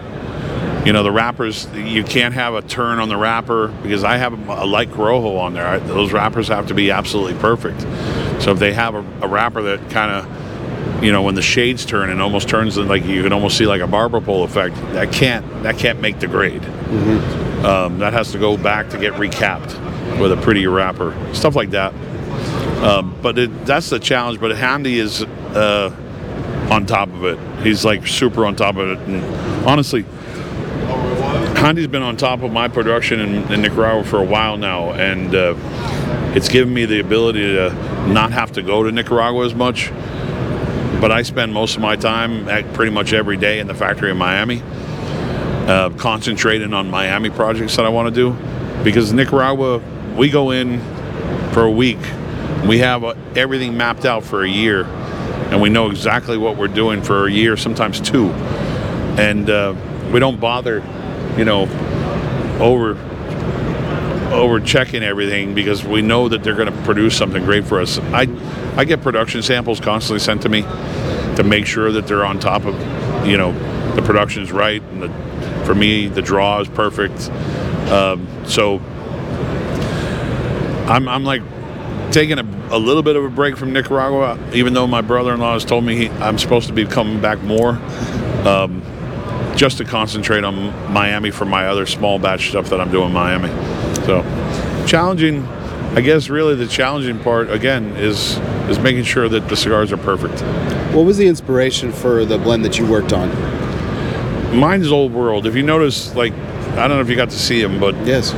you 0.84 0.92
know 0.92 1.02
the 1.02 1.12
wrappers. 1.12 1.66
You 1.74 2.02
can't 2.02 2.34
have 2.34 2.54
a 2.54 2.62
turn 2.62 2.98
on 2.98 3.08
the 3.08 3.16
wrapper 3.16 3.68
because 3.68 4.04
I 4.04 4.16
have 4.16 4.32
a 4.48 4.64
light 4.66 4.90
Corojo 4.90 5.38
on 5.38 5.54
there. 5.54 5.78
Those 5.80 6.12
wrappers 6.12 6.48
have 6.48 6.66
to 6.68 6.74
be 6.74 6.90
absolutely 6.90 7.38
perfect. 7.40 7.82
So 8.42 8.52
if 8.52 8.58
they 8.58 8.72
have 8.72 8.94
a, 8.94 9.04
a 9.24 9.28
wrapper 9.28 9.62
that 9.62 9.90
kind 9.90 10.10
of 10.10 11.02
you 11.02 11.10
know 11.10 11.22
when 11.22 11.34
the 11.34 11.42
shades 11.42 11.84
turn 11.84 12.10
and 12.10 12.22
almost 12.22 12.48
turns 12.48 12.78
in 12.78 12.86
like 12.86 13.04
you 13.04 13.22
can 13.22 13.32
almost 13.32 13.56
see 13.58 13.66
like 13.66 13.80
a 13.80 13.86
barber 13.86 14.20
pole 14.20 14.44
effect 14.44 14.76
that 14.92 15.12
can't 15.12 15.44
that 15.64 15.76
can't 15.76 16.00
make 16.00 16.20
the 16.20 16.28
grade 16.28 16.64
um, 17.64 17.98
that 17.98 18.12
has 18.12 18.30
to 18.32 18.38
go 18.38 18.56
back 18.56 18.88
to 18.90 18.98
get 18.98 19.12
recapped 19.14 19.78
with 20.20 20.32
a 20.32 20.36
pretty 20.36 20.66
wrapper 20.66 21.16
stuff 21.34 21.56
like 21.56 21.70
that 21.70 21.92
um, 22.84 23.16
but 23.20 23.36
it, 23.36 23.66
that's 23.66 23.90
the 23.90 23.98
challenge 23.98 24.40
but 24.40 24.56
handy 24.56 24.98
is 24.98 25.22
uh, 25.22 25.90
on 26.70 26.86
top 26.86 27.08
of 27.08 27.24
it 27.24 27.38
he's 27.64 27.84
like 27.84 28.06
super 28.06 28.46
on 28.46 28.54
top 28.54 28.76
of 28.76 28.88
it 28.90 28.98
and 29.08 29.24
honestly 29.66 30.04
Handy's 31.62 31.86
been 31.86 32.02
on 32.02 32.16
top 32.16 32.42
of 32.42 32.52
my 32.52 32.68
production 32.68 33.20
in, 33.20 33.52
in 33.52 33.62
Nicaragua 33.62 34.04
for 34.04 34.18
a 34.18 34.24
while 34.24 34.56
now, 34.56 34.92
and 34.92 35.34
uh, 35.34 35.54
it's 36.34 36.48
given 36.48 36.74
me 36.74 36.84
the 36.86 37.00
ability 37.00 37.40
to 37.40 37.72
not 38.08 38.32
have 38.32 38.52
to 38.52 38.62
go 38.62 38.82
to 38.82 38.90
Nicaragua 38.90 39.44
as 39.46 39.54
much 39.54 39.90
but 41.02 41.10
I 41.10 41.22
spend 41.22 41.52
most 41.52 41.74
of 41.74 41.82
my 41.82 41.96
time 41.96 42.44
pretty 42.74 42.92
much 42.92 43.12
every 43.12 43.36
day 43.36 43.58
in 43.58 43.66
the 43.66 43.74
factory 43.74 44.12
in 44.12 44.16
Miami, 44.16 44.62
uh, 45.66 45.90
concentrating 45.98 46.72
on 46.72 46.88
Miami 46.88 47.28
projects 47.28 47.74
that 47.74 47.84
I 47.84 47.88
want 47.88 48.14
to 48.14 48.14
do. 48.14 48.36
Because 48.84 49.12
Nicaragua, 49.12 49.82
we 50.16 50.30
go 50.30 50.52
in 50.52 50.80
for 51.50 51.64
a 51.64 51.70
week, 51.70 51.98
we 52.68 52.78
have 52.78 53.02
uh, 53.02 53.14
everything 53.34 53.76
mapped 53.76 54.04
out 54.04 54.22
for 54.22 54.44
a 54.44 54.48
year, 54.48 54.84
and 55.50 55.60
we 55.60 55.70
know 55.70 55.90
exactly 55.90 56.38
what 56.38 56.56
we're 56.56 56.68
doing 56.68 57.02
for 57.02 57.26
a 57.26 57.32
year, 57.32 57.56
sometimes 57.56 58.00
two, 58.00 58.30
and 59.18 59.50
uh, 59.50 59.74
we 60.12 60.20
don't 60.20 60.38
bother, 60.38 60.82
you 61.36 61.44
know, 61.44 61.62
over 62.60 62.96
over 64.32 64.60
checking 64.60 65.02
everything 65.02 65.54
because 65.54 65.84
we 65.84 66.00
know 66.00 66.28
that 66.28 66.42
they're 66.42 66.56
going 66.56 66.72
to 66.72 66.82
produce 66.82 67.16
something 67.16 67.44
great 67.44 67.64
for 67.64 67.80
us. 67.80 67.98
I 67.98 68.26
I 68.76 68.84
get 68.84 69.02
production 69.02 69.42
samples 69.42 69.80
constantly 69.80 70.20
sent 70.20 70.42
to 70.42 70.48
me 70.48 70.62
to 71.36 71.42
make 71.44 71.66
sure 71.66 71.92
that 71.92 72.06
they're 72.06 72.24
on 72.24 72.38
top 72.38 72.64
of, 72.64 72.74
you 73.26 73.36
know, 73.36 73.52
the 73.94 74.02
production's 74.02 74.52
right 74.52 74.82
and 74.82 75.02
the 75.02 75.10
For 75.66 75.74
me, 75.74 76.08
the 76.08 76.22
draw 76.22 76.60
is 76.60 76.68
perfect. 76.68 77.30
Um, 77.90 78.26
so 78.46 78.80
I'm, 80.88 81.08
I'm 81.08 81.24
like 81.24 81.42
taking 82.10 82.38
a, 82.38 82.44
a 82.70 82.78
little 82.78 83.02
bit 83.02 83.16
of 83.16 83.24
a 83.24 83.28
break 83.28 83.56
from 83.56 83.72
Nicaragua, 83.72 84.38
even 84.52 84.74
though 84.74 84.86
my 84.86 85.00
brother-in-law 85.02 85.52
has 85.54 85.64
told 85.64 85.84
me 85.84 85.96
he, 85.96 86.08
I'm 86.20 86.38
supposed 86.38 86.66
to 86.66 86.72
be 86.72 86.84
coming 86.84 87.20
back 87.20 87.40
more, 87.42 87.78
um, 88.46 88.82
just 89.56 89.78
to 89.78 89.84
concentrate 89.84 90.44
on 90.44 90.54
Miami 90.92 91.30
for 91.30 91.44
my 91.44 91.66
other 91.68 91.86
small 91.86 92.18
batch 92.18 92.48
stuff 92.50 92.70
that 92.70 92.80
I'm 92.80 92.90
doing 92.90 93.08
in 93.08 93.12
Miami. 93.12 93.48
So 94.06 94.22
challenging. 94.86 95.46
I 95.94 96.00
guess 96.00 96.30
really 96.30 96.54
the 96.54 96.66
challenging 96.66 97.18
part 97.18 97.50
again 97.50 97.94
is 97.96 98.38
is 98.70 98.78
making 98.78 99.04
sure 99.04 99.28
that 99.28 99.48
the 99.48 99.56
cigars 99.56 99.92
are 99.92 99.98
perfect. 99.98 100.40
What 100.94 101.04
was 101.04 101.18
the 101.18 101.26
inspiration 101.26 101.92
for 101.92 102.24
the 102.24 102.38
blend 102.38 102.64
that 102.64 102.78
you 102.78 102.86
worked 102.86 103.12
on? 103.12 103.28
Mine's 104.58 104.90
Old 104.90 105.12
World. 105.12 105.46
If 105.46 105.54
you 105.54 105.62
notice, 105.62 106.14
like 106.14 106.32
I 106.32 106.88
don't 106.88 106.96
know 106.96 107.00
if 107.00 107.10
you 107.10 107.16
got 107.16 107.30
to 107.30 107.38
see 107.38 107.60
him, 107.60 107.78
but 107.78 107.94
Yes. 108.06 108.34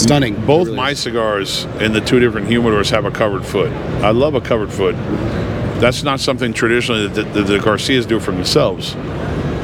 Stunning. 0.00 0.34
both 0.46 0.66
Really 0.68 0.76
my 0.76 0.90
is. 0.90 1.00
cigars 1.00 1.64
and 1.80 1.94
the 1.94 2.00
two 2.00 2.18
different 2.20 2.48
humidors 2.48 2.90
have 2.90 3.04
a 3.04 3.10
covered 3.10 3.44
foot. 3.44 3.70
I 4.02 4.10
love 4.10 4.34
a 4.34 4.40
covered 4.40 4.72
foot. 4.72 4.94
That's 5.80 6.02
not 6.04 6.20
something 6.20 6.52
traditionally 6.54 7.08
that 7.08 7.34
the, 7.34 7.42
the 7.42 7.58
Garcias 7.58 8.06
do 8.06 8.18
for 8.20 8.30
themselves. 8.30 8.94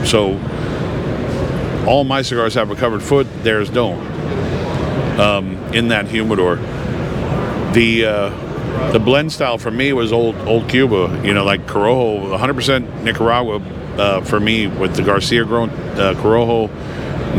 So 0.09 0.39
all 1.87 2.03
my 2.03 2.23
cigars 2.23 2.55
have 2.55 2.71
a 2.71 2.75
covered 2.75 3.03
foot. 3.03 3.27
Theirs 3.43 3.69
don't. 3.69 4.01
Um, 5.21 5.57
in 5.75 5.89
that 5.89 6.07
humidor, 6.07 6.57
the 7.75 8.07
uh, 8.07 8.91
the 8.93 9.01
blend 9.01 9.33
style 9.33 9.59
for 9.59 9.71
me 9.71 9.93
was 9.93 10.11
old 10.11 10.37
old 10.49 10.67
Cuba. 10.67 11.21
You 11.23 11.35
know, 11.35 11.45
like 11.45 11.67
Corojo, 11.67 12.39
100% 12.39 13.03
Nicaragua 13.03 13.57
uh, 13.99 14.21
for 14.23 14.41
me 14.41 14.67
with 14.67 14.97
the 14.97 15.03
Garcia 15.03 15.45
grown 15.45 15.69
uh, 15.69 16.15
Corojo 16.17 16.71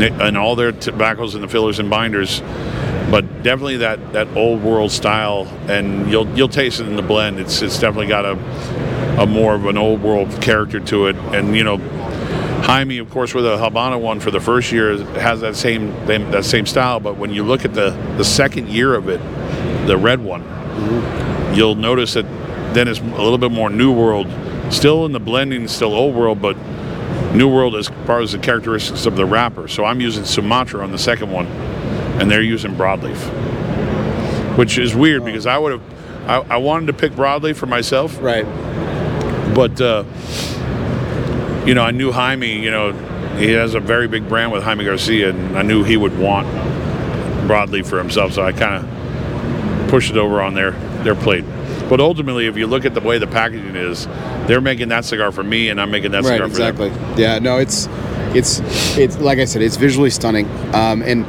and 0.00 0.38
all 0.38 0.54
their 0.54 0.70
tobaccos 0.70 1.34
and 1.34 1.42
the 1.42 1.48
fillers 1.48 1.80
and 1.80 1.90
binders. 1.90 2.40
But 3.10 3.42
definitely 3.42 3.78
that, 3.78 4.12
that 4.12 4.28
old 4.36 4.62
world 4.62 4.92
style, 4.92 5.48
and 5.68 6.08
you'll 6.08 6.28
you'll 6.36 6.48
taste 6.48 6.78
it 6.78 6.86
in 6.86 6.94
the 6.94 7.02
blend. 7.02 7.40
It's 7.40 7.62
it's 7.62 7.80
definitely 7.80 8.06
got 8.06 8.24
a 8.24 8.38
a 9.20 9.26
more 9.26 9.56
of 9.56 9.66
an 9.66 9.76
old 9.76 10.02
world 10.02 10.40
character 10.40 10.78
to 10.78 11.08
it, 11.08 11.16
and 11.16 11.56
you 11.56 11.64
know. 11.64 11.80
Jaime, 12.62 12.98
of 12.98 13.10
course, 13.10 13.34
with 13.34 13.46
a 13.46 13.56
Habana 13.58 13.98
one 13.98 14.20
for 14.20 14.30
the 14.30 14.40
first 14.40 14.70
year 14.70 14.96
has 15.14 15.40
that 15.40 15.56
same 15.56 15.90
that 16.06 16.44
same 16.44 16.66
style. 16.66 17.00
But 17.00 17.16
when 17.16 17.32
you 17.32 17.42
look 17.42 17.64
at 17.64 17.74
the 17.74 17.90
the 18.16 18.24
second 18.24 18.68
year 18.68 18.94
of 18.94 19.08
it, 19.08 19.20
the 19.86 19.96
red 19.96 20.20
one, 20.20 20.42
you'll 21.54 21.74
notice 21.74 22.14
that 22.14 22.24
then 22.74 22.86
it's 22.86 23.00
a 23.00 23.02
little 23.02 23.38
bit 23.38 23.50
more 23.50 23.70
new 23.70 23.92
world. 23.92 24.28
Still 24.70 25.04
in 25.06 25.12
the 25.12 25.18
blending, 25.20 25.66
still 25.66 25.94
old 25.94 26.14
world, 26.14 26.40
but 26.40 26.56
new 27.34 27.48
world 27.52 27.74
as 27.74 27.88
far 28.06 28.20
as 28.20 28.32
the 28.32 28.38
characteristics 28.38 29.06
of 29.06 29.16
the 29.16 29.24
wrapper. 29.24 29.66
So 29.66 29.84
I'm 29.84 30.00
using 30.00 30.24
Sumatra 30.24 30.82
on 30.82 30.92
the 30.92 30.98
second 30.98 31.30
one, 31.32 31.46
and 31.46 32.30
they're 32.30 32.42
using 32.42 32.74
broadleaf, 32.76 33.16
which 34.56 34.78
is 34.78 34.94
weird 34.94 35.24
because 35.24 35.46
I 35.46 35.58
would 35.58 35.72
have 35.72 35.82
I, 36.28 36.54
I 36.54 36.56
wanted 36.58 36.86
to 36.86 36.92
pick 36.92 37.12
broadleaf 37.12 37.56
for 37.56 37.66
myself, 37.66 38.20
Right. 38.20 38.44
but 39.54 39.80
uh, 39.80 40.04
you 41.66 41.74
know, 41.74 41.82
I 41.82 41.90
knew 41.90 42.12
Jaime. 42.12 42.52
You 42.62 42.70
know, 42.70 42.92
he 43.36 43.50
has 43.52 43.74
a 43.74 43.80
very 43.80 44.08
big 44.08 44.28
brand 44.28 44.52
with 44.52 44.62
Jaime 44.62 44.84
Garcia, 44.84 45.30
and 45.30 45.56
I 45.58 45.62
knew 45.62 45.84
he 45.84 45.96
would 45.96 46.18
want 46.18 46.46
broadleaf 47.48 47.86
for 47.86 47.98
himself. 47.98 48.32
So 48.32 48.42
I 48.42 48.52
kind 48.52 48.84
of 48.84 49.88
pushed 49.90 50.10
it 50.10 50.16
over 50.16 50.40
on 50.40 50.54
their 50.54 50.72
their 51.02 51.14
plate. 51.14 51.44
But 51.88 52.00
ultimately, 52.00 52.46
if 52.46 52.56
you 52.56 52.66
look 52.66 52.84
at 52.84 52.94
the 52.94 53.00
way 53.00 53.18
the 53.18 53.26
packaging 53.26 53.74
is, 53.74 54.06
they're 54.46 54.60
making 54.60 54.88
that 54.90 55.04
cigar 55.04 55.32
for 55.32 55.42
me, 55.42 55.68
and 55.70 55.80
I'm 55.80 55.90
making 55.90 56.12
that 56.12 56.22
Right. 56.22 56.34
cigar 56.34 56.48
for 56.48 56.54
them. 56.56 56.90
Exactly. 56.90 57.22
Yeah. 57.22 57.38
No. 57.40 57.58
It's 57.58 57.88
it's 58.34 58.60
it's 58.96 59.18
like 59.18 59.38
I 59.38 59.44
said. 59.44 59.62
It's 59.62 59.76
visually 59.76 60.10
stunning. 60.10 60.48
Um, 60.74 61.02
and 61.02 61.26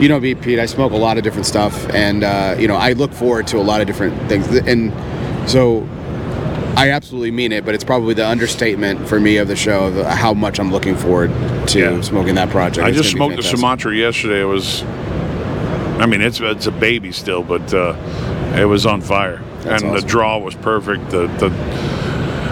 you 0.00 0.08
know 0.08 0.20
me, 0.20 0.34
Pete. 0.34 0.58
I 0.58 0.66
smoke 0.66 0.92
a 0.92 0.96
lot 0.96 1.18
of 1.18 1.24
different 1.24 1.46
stuff, 1.46 1.88
and 1.90 2.22
uh, 2.24 2.54
you 2.58 2.68
know 2.68 2.76
I 2.76 2.92
look 2.92 3.12
forward 3.12 3.46
to 3.48 3.58
a 3.58 3.62
lot 3.62 3.80
of 3.80 3.86
different 3.86 4.28
things. 4.28 4.46
And 4.68 4.92
so 5.50 5.80
I 6.76 6.90
absolutely 6.90 7.30
mean 7.30 7.52
it, 7.52 7.64
but 7.64 7.74
it's 7.74 7.84
probably 7.84 8.14
the 8.14 8.26
understatement 8.26 9.08
for 9.08 9.20
me 9.20 9.36
of 9.36 9.46
the 9.48 9.56
show 9.56 9.84
of 9.86 10.06
how 10.06 10.34
much 10.34 10.58
I'm 10.58 10.72
looking 10.72 10.96
forward 10.96 11.30
to 11.68 11.78
Yeah. 11.78 12.00
smoking 12.00 12.34
that 12.34 12.50
project. 12.50 12.84
I 12.84 12.88
It's 12.90 12.98
just 12.98 13.10
smoked 13.12 13.36
the. 13.36 13.42
Sumatra 13.42 13.94
yesterday. 13.94 14.40
It 14.42 14.46
was, 14.46 14.82
I 16.00 16.06
mean, 16.06 16.20
it's 16.20 16.40
it's 16.40 16.66
a 16.66 16.72
baby 16.72 17.12
still, 17.12 17.42
but 17.42 17.72
uh, 17.72 17.94
it 18.56 18.64
was 18.64 18.86
on 18.86 19.00
fire, 19.00 19.40
That's 19.62 19.82
and 19.82 19.92
awesome. 19.92 19.94
the 19.94 20.06
draw 20.06 20.38
was 20.38 20.54
perfect. 20.56 21.10
The, 21.10 21.28
the 21.38 21.50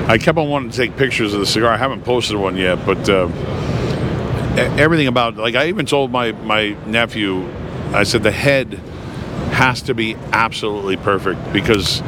I 0.09 0.19
kept 0.19 0.39
on 0.39 0.49
wanting 0.49 0.71
to 0.71 0.77
take 0.77 0.97
pictures 0.97 1.35
of 1.35 1.41
the 1.41 1.47
cigar. 1.47 1.73
I 1.73 1.77
haven't 1.77 2.03
posted 2.05 2.37
one 2.37 2.57
yet, 2.57 2.85
but 2.87 3.09
uh, 3.09 3.27
everything 4.79 5.09
about 5.09 5.37
like 5.37 5.55
I 5.57 5.67
even 5.67 5.85
told 5.87 6.13
my 6.13 6.31
my 6.33 6.77
nephew, 6.87 7.49
I 7.93 8.05
said 8.05 8.23
the 8.23 8.31
head 8.31 8.75
has 9.53 9.83
to 9.83 9.95
be 9.95 10.15
absolutely 10.33 10.97
perfect 10.97 11.53
because 11.53 12.01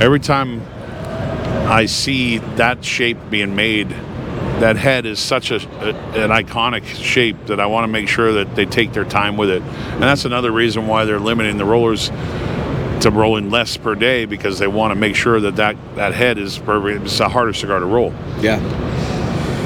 every 0.00 0.20
time 0.20 0.62
I 1.66 1.86
see 1.86 2.38
that 2.56 2.84
shape 2.84 3.18
being 3.30 3.54
made, 3.56 3.88
that 4.60 4.76
head 4.76 5.06
is 5.06 5.18
such 5.18 5.50
a, 5.50 5.56
a- 5.56 6.24
an 6.24 6.30
iconic 6.30 6.84
shape 6.84 7.46
that 7.46 7.60
I 7.60 7.66
want 7.66 7.84
to 7.84 7.88
make 7.88 8.08
sure 8.08 8.32
that 8.34 8.54
they 8.54 8.66
take 8.66 8.92
their 8.92 9.04
time 9.04 9.36
with 9.36 9.50
it. 9.50 9.62
And 9.62 10.02
that's 10.02 10.24
another 10.24 10.50
reason 10.50 10.86
why 10.86 11.04
they're 11.04 11.20
limiting 11.20 11.56
the 11.58 11.64
rollers 11.64 12.10
to 13.00 13.10
rolling 13.10 13.50
less 13.50 13.76
per 13.76 13.94
day 13.96 14.24
because 14.26 14.58
they 14.60 14.68
want 14.68 14.92
to 14.92 14.94
make 14.94 15.16
sure 15.16 15.40
that 15.40 15.56
that, 15.56 15.76
that 15.96 16.14
head 16.14 16.38
is 16.38 16.58
perfect. 16.58 17.04
It's 17.04 17.18
a 17.20 17.28
harder 17.28 17.52
cigar 17.52 17.80
to 17.80 17.86
roll. 17.86 18.12
Yeah. 18.40 18.60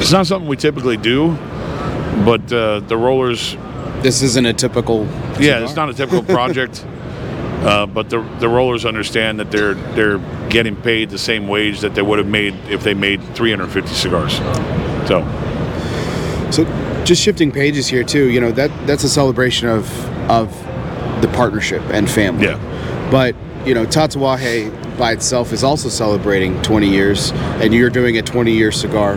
It's 0.00 0.12
not 0.12 0.26
something 0.26 0.48
we 0.48 0.56
typically 0.56 0.96
do, 0.96 1.32
but 2.24 2.50
uh, 2.52 2.80
the 2.80 2.96
rollers, 2.96 3.56
This 4.02 4.22
isn't 4.22 4.46
a 4.46 4.52
typical. 4.54 5.04
yeah, 5.04 5.36
cigar. 5.38 5.62
it's 5.64 5.76
not 5.76 5.88
a 5.90 5.94
typical 5.94 6.22
project. 6.22 6.84
Uh, 7.66 7.84
but 7.84 8.08
the, 8.10 8.20
the 8.38 8.48
rollers 8.48 8.84
understand 8.84 9.40
that 9.40 9.50
they're 9.50 9.74
they're 9.74 10.18
getting 10.50 10.76
paid 10.76 11.10
the 11.10 11.18
same 11.18 11.48
wage 11.48 11.80
that 11.80 11.96
they 11.96 12.02
would 12.02 12.18
have 12.18 12.28
made 12.28 12.54
if 12.70 12.84
they 12.84 12.94
made 12.94 13.20
350 13.34 13.92
cigars. 13.92 14.36
So 15.08 15.26
So, 16.52 16.64
just 17.04 17.20
shifting 17.20 17.50
pages 17.50 17.88
here 17.88 18.04
too. 18.04 18.30
You 18.30 18.40
know 18.40 18.52
that 18.52 18.70
that's 18.86 19.02
a 19.02 19.08
celebration 19.08 19.68
of 19.68 19.90
of 20.30 20.50
the 21.22 21.28
partnership 21.34 21.82
and 21.90 22.08
family. 22.08 22.46
Yeah. 22.46 23.08
But 23.10 23.34
you 23.66 23.74
know, 23.74 23.84
Tatuaje 23.84 24.70
by 24.96 25.12
itself 25.12 25.52
is 25.52 25.64
also 25.64 25.88
celebrating 25.88 26.62
20 26.62 26.88
years, 26.88 27.32
and 27.60 27.74
you're 27.74 27.90
doing 27.90 28.16
a 28.16 28.22
20 28.22 28.52
year 28.52 28.70
cigar 28.70 29.16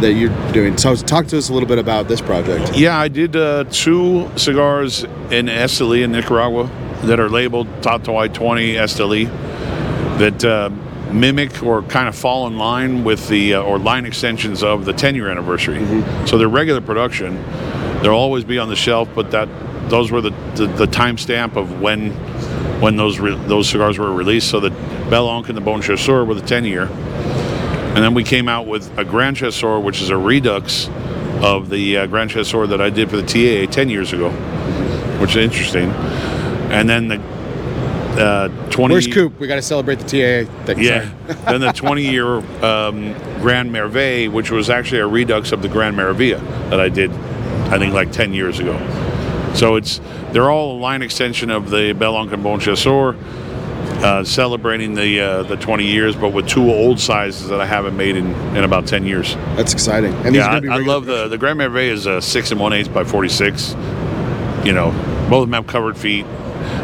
that 0.00 0.14
you're 0.14 0.52
doing. 0.52 0.78
So, 0.78 0.94
talk 0.96 1.26
to 1.26 1.36
us 1.36 1.50
a 1.50 1.52
little 1.52 1.68
bit 1.68 1.78
about 1.78 2.08
this 2.08 2.22
project. 2.22 2.74
Yeah, 2.74 2.98
I 2.98 3.08
did 3.08 3.36
uh, 3.36 3.64
two 3.70 4.30
cigars 4.36 5.02
in 5.30 5.46
Esteli 5.46 6.04
in 6.04 6.12
Nicaragua 6.12 6.70
that 7.02 7.20
are 7.20 7.28
labeled 7.28 7.66
Tatuaje 7.82 8.32
20 8.32 8.74
Esteli 8.74 9.26
that 10.18 10.44
uh, 10.44 10.70
mimic 11.12 11.62
or 11.62 11.82
kind 11.82 12.08
of 12.08 12.16
fall 12.16 12.46
in 12.46 12.58
line 12.58 13.04
with 13.04 13.28
the 13.28 13.54
uh, 13.54 13.62
or 13.62 13.78
line 13.78 14.06
extensions 14.06 14.62
of 14.62 14.84
the 14.84 14.92
10 14.92 15.14
year 15.14 15.28
anniversary. 15.28 15.84
So 16.26 16.38
they're 16.38 16.48
regular 16.48 16.80
production. 16.80 17.42
They'll 18.02 18.12
always 18.12 18.44
be 18.44 18.58
on 18.58 18.68
the 18.68 18.76
shelf, 18.76 19.08
but 19.14 19.30
that 19.30 19.48
those 19.88 20.10
were 20.10 20.20
the 20.20 20.30
the, 20.54 20.66
the 20.66 20.86
timestamp 20.86 21.56
of 21.56 21.80
when 21.80 22.10
when 22.80 22.96
those 22.96 23.18
re- 23.18 23.36
those 23.46 23.68
cigars 23.68 23.98
were 23.98 24.12
released. 24.12 24.50
So 24.50 24.60
the 24.60 24.70
Belle 25.10 25.30
and 25.30 25.56
the 25.56 25.60
Bon 25.60 25.80
Chasseur 25.80 26.24
were 26.24 26.34
the 26.34 26.46
10 26.46 26.64
year. 26.64 26.84
And 26.84 28.04
then 28.04 28.12
we 28.12 28.24
came 28.24 28.48
out 28.48 28.66
with 28.66 28.96
a 28.98 29.04
Grand 29.04 29.38
Chasseur, 29.38 29.80
which 29.80 30.02
is 30.02 30.10
a 30.10 30.16
redux 30.16 30.88
of 31.42 31.70
the 31.70 31.98
uh, 31.98 32.06
Grand 32.06 32.30
Chasseur 32.30 32.66
that 32.66 32.80
I 32.80 32.90
did 32.90 33.08
for 33.08 33.16
the 33.16 33.22
TAA 33.22 33.70
10 33.70 33.88
years 33.88 34.12
ago, 34.12 34.30
which 35.20 35.30
is 35.30 35.36
interesting. 35.36 35.90
And 36.70 36.88
then 36.88 37.08
the 37.08 37.20
uh, 38.18 38.48
20 38.70 38.92
Where's 38.94 39.06
Coop? 39.06 39.38
We 39.38 39.46
got 39.46 39.56
to 39.56 39.62
celebrate 39.62 39.98
the 39.98 40.04
TAA 40.46 40.50
thing. 40.64 40.78
Yeah. 40.80 41.10
then 41.44 41.60
the 41.60 41.72
20 41.72 42.02
year 42.02 42.36
um, 42.64 43.12
Grand 43.40 43.70
Merveille, 43.70 44.30
which 44.32 44.50
was 44.50 44.70
actually 44.70 45.00
a 45.00 45.06
redux 45.06 45.52
of 45.52 45.62
the 45.62 45.68
Grand 45.68 45.96
Maravilla 45.96 46.40
that 46.70 46.80
I 46.80 46.88
did, 46.88 47.10
I 47.10 47.78
think, 47.78 47.92
like 47.94 48.12
10 48.12 48.32
years 48.32 48.58
ago. 48.58 48.74
So 49.54 49.76
it's 49.76 50.00
they're 50.32 50.50
all 50.50 50.76
a 50.76 50.80
line 50.80 51.02
extension 51.02 51.50
of 51.50 51.70
the 51.70 51.92
Belle 51.92 52.14
Encre 52.14 52.34
and 52.34 52.42
Bon 52.42 52.58
Chasseur, 52.60 53.16
uh, 54.04 54.22
celebrating 54.24 54.94
the 54.94 55.20
uh, 55.20 55.42
the 55.44 55.56
20 55.56 55.86
years, 55.86 56.14
but 56.14 56.30
with 56.32 56.46
two 56.46 56.70
old 56.70 57.00
sizes 57.00 57.48
that 57.48 57.60
I 57.60 57.66
haven't 57.66 57.96
made 57.96 58.16
in, 58.16 58.26
in 58.56 58.64
about 58.64 58.86
10 58.86 59.06
years. 59.06 59.34
That's 59.56 59.72
exciting. 59.72 60.12
And 60.14 60.26
these 60.34 60.36
Yeah, 60.36 60.46
are 60.48 60.56
I, 60.56 60.60
gonna 60.60 60.78
be 60.78 60.84
I 60.84 60.86
love 60.86 61.06
the 61.06 61.28
the 61.28 61.38
Grand 61.38 61.58
Merveille 61.58 61.90
is 61.90 62.06
a 62.06 62.20
six 62.20 62.50
and 62.50 62.60
one 62.60 62.72
eighth 62.74 62.92
by 62.92 63.04
46. 63.04 63.72
You 64.64 64.72
know, 64.72 64.90
both 65.30 65.44
of 65.44 65.48
them 65.48 65.52
have 65.54 65.66
covered 65.66 65.96
feet. 65.96 66.26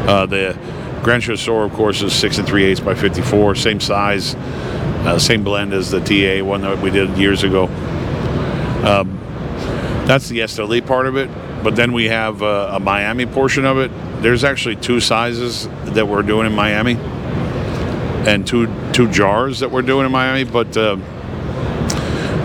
Uh, 0.08 0.26
the 0.26 0.58
Grand 1.02 1.22
Chasseur, 1.22 1.64
of 1.64 1.72
course, 1.72 2.02
is 2.02 2.12
six 2.12 2.38
and 2.38 2.46
three 2.46 2.64
eighths 2.64 2.80
by 2.80 2.94
54, 2.94 3.54
same 3.54 3.80
size, 3.80 4.34
uh, 4.34 5.18
same 5.18 5.42
blend 5.42 5.72
as 5.72 5.90
the 5.90 6.00
TA 6.00 6.44
one 6.44 6.62
that 6.62 6.78
we 6.80 6.90
did 6.90 7.16
years 7.18 7.42
ago. 7.42 7.64
Um, 8.84 9.18
that's 10.06 10.28
the 10.28 10.40
Esteli 10.40 10.84
part 10.84 11.06
of 11.06 11.16
it. 11.16 11.30
But 11.62 11.76
then 11.76 11.92
we 11.92 12.06
have 12.06 12.42
uh, 12.42 12.70
a 12.72 12.80
Miami 12.80 13.24
portion 13.24 13.64
of 13.64 13.78
it. 13.78 13.90
There's 14.20 14.42
actually 14.42 14.76
two 14.76 14.98
sizes 14.98 15.68
that 15.84 16.06
we're 16.06 16.22
doing 16.22 16.46
in 16.46 16.54
Miami, 16.54 16.96
and 18.26 18.44
two 18.46 18.66
two 18.92 19.08
jars 19.10 19.60
that 19.60 19.70
we're 19.70 19.82
doing 19.82 20.04
in 20.04 20.12
Miami. 20.12 20.42
But 20.42 20.76
uh, 20.76 20.96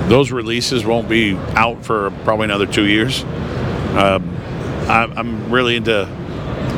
those 0.08 0.32
releases 0.32 0.86
won't 0.86 1.10
be 1.10 1.36
out 1.56 1.84
for 1.84 2.12
probably 2.24 2.46
another 2.46 2.68
two 2.68 2.86
years. 2.86 3.24
Um, 3.24 4.38
I, 4.88 5.12
I'm 5.16 5.52
really 5.52 5.76
into 5.76 6.06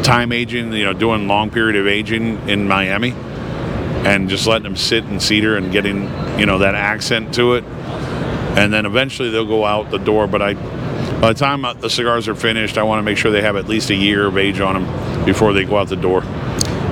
time 0.04 0.32
aging, 0.32 0.74
you 0.74 0.86
know, 0.86 0.94
doing 0.94 1.28
long 1.28 1.50
period 1.50 1.76
of 1.76 1.88
aging 1.88 2.50
in 2.50 2.68
Miami, 2.68 3.12
and 4.06 4.30
just 4.30 4.48
letting 4.48 4.64
them 4.64 4.76
sit 4.76 5.04
in 5.06 5.20
cedar 5.20 5.58
and 5.58 5.72
getting, 5.72 6.04
you 6.40 6.46
know, 6.46 6.60
that 6.60 6.76
accent 6.76 7.34
to 7.36 7.56
it, 7.56 7.64
and 7.64 8.74
then 8.74 8.86
eventually 8.86 9.30
they'll 9.30 9.46
go 9.46 9.66
out 9.66 9.92
the 9.92 9.98
door. 9.98 10.28
But 10.28 10.42
I, 10.42 10.54
by 11.20 11.34
the 11.34 11.40
time 11.40 11.66
uh, 11.66 11.74
the 11.74 11.90
cigars 11.90 12.28
are 12.28 12.36
finished, 12.36 12.78
I 12.78 12.84
want 12.84 13.00
to 13.00 13.04
make 13.04 13.18
sure 13.18 13.32
they 13.32 13.42
have 13.42 13.56
at 13.56 13.68
least 13.68 13.90
a 13.90 13.96
year 13.96 14.28
of 14.28 14.38
age 14.38 14.60
on 14.60 14.82
them 14.82 15.26
before 15.26 15.54
they 15.54 15.66
go 15.66 15.78
out 15.78 15.90
the 15.90 15.96
door. 15.96 16.24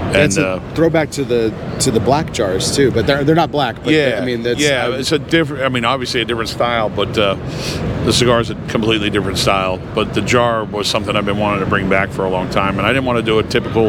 And 0.07 0.15
It's 0.17 0.37
a 0.37 0.47
uh, 0.47 0.73
throwback 0.73 1.11
to 1.11 1.25
the 1.25 1.53
to 1.81 1.91
the 1.91 1.99
black 1.99 2.31
jars 2.33 2.75
too, 2.75 2.91
but 2.91 3.05
they're 3.05 3.23
they're 3.23 3.35
not 3.35 3.51
black. 3.51 3.75
But 3.83 3.93
yeah, 3.93 4.19
I 4.21 4.25
mean 4.25 4.41
that's 4.41 4.59
yeah, 4.59 4.85
uh, 4.85 4.91
it's 4.91 5.11
a 5.11 5.19
different. 5.19 5.63
I 5.63 5.69
mean, 5.69 5.83
obviously 5.83 6.21
a 6.21 6.25
different 6.25 6.49
style, 6.49 6.89
but 6.89 7.17
uh, 7.17 7.35
the 8.05 8.37
is 8.39 8.49
a 8.49 8.55
completely 8.69 9.09
different 9.09 9.37
style. 9.37 9.77
But 9.93 10.13
the 10.13 10.21
jar 10.21 10.63
was 10.63 10.87
something 10.87 11.15
I've 11.15 11.25
been 11.25 11.37
wanting 11.37 11.59
to 11.63 11.69
bring 11.69 11.89
back 11.89 12.09
for 12.09 12.23
a 12.23 12.29
long 12.29 12.49
time, 12.49 12.77
and 12.77 12.87
I 12.87 12.93
didn't 12.93 13.05
want 13.05 13.17
to 13.17 13.23
do 13.23 13.39
a 13.39 13.43
typical, 13.43 13.87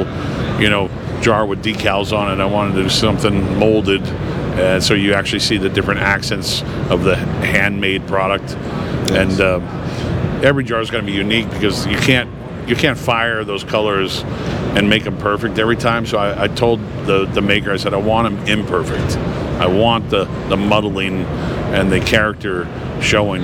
you 0.60 0.68
know, 0.68 0.90
jar 1.20 1.46
with 1.46 1.62
decals 1.62 2.16
on 2.16 2.32
it. 2.32 2.42
I 2.42 2.46
wanted 2.46 2.74
to 2.74 2.82
do 2.82 2.88
something 2.88 3.56
molded, 3.58 4.02
uh, 4.02 4.80
so 4.80 4.94
you 4.94 5.14
actually 5.14 5.40
see 5.40 5.56
the 5.56 5.68
different 5.68 6.00
accents 6.00 6.62
of 6.90 7.04
the 7.04 7.14
handmade 7.16 8.06
product, 8.08 8.56
and 9.12 9.40
uh, 9.40 9.60
every 10.42 10.64
jar 10.64 10.80
is 10.80 10.90
going 10.90 11.04
to 11.04 11.10
be 11.10 11.16
unique 11.16 11.48
because 11.50 11.86
you 11.86 11.96
can't 11.98 12.28
you 12.68 12.76
can't 12.76 12.98
fire 12.98 13.44
those 13.44 13.64
colors 13.64 14.22
and 14.76 14.88
make 14.88 15.04
them 15.04 15.16
perfect 15.16 15.58
every 15.58 15.76
time. 15.76 16.06
So 16.06 16.18
I, 16.18 16.44
I 16.44 16.48
told 16.48 16.80
the, 17.06 17.24
the 17.24 17.40
maker, 17.40 17.72
I 17.72 17.76
said, 17.76 17.94
I 17.94 17.96
want 17.96 18.28
them 18.36 18.46
imperfect. 18.46 19.16
I 19.58 19.66
want 19.66 20.10
the, 20.10 20.24
the 20.48 20.56
muddling 20.56 21.24
and 21.72 21.90
the 21.90 22.00
character 22.00 22.68
showing. 23.00 23.42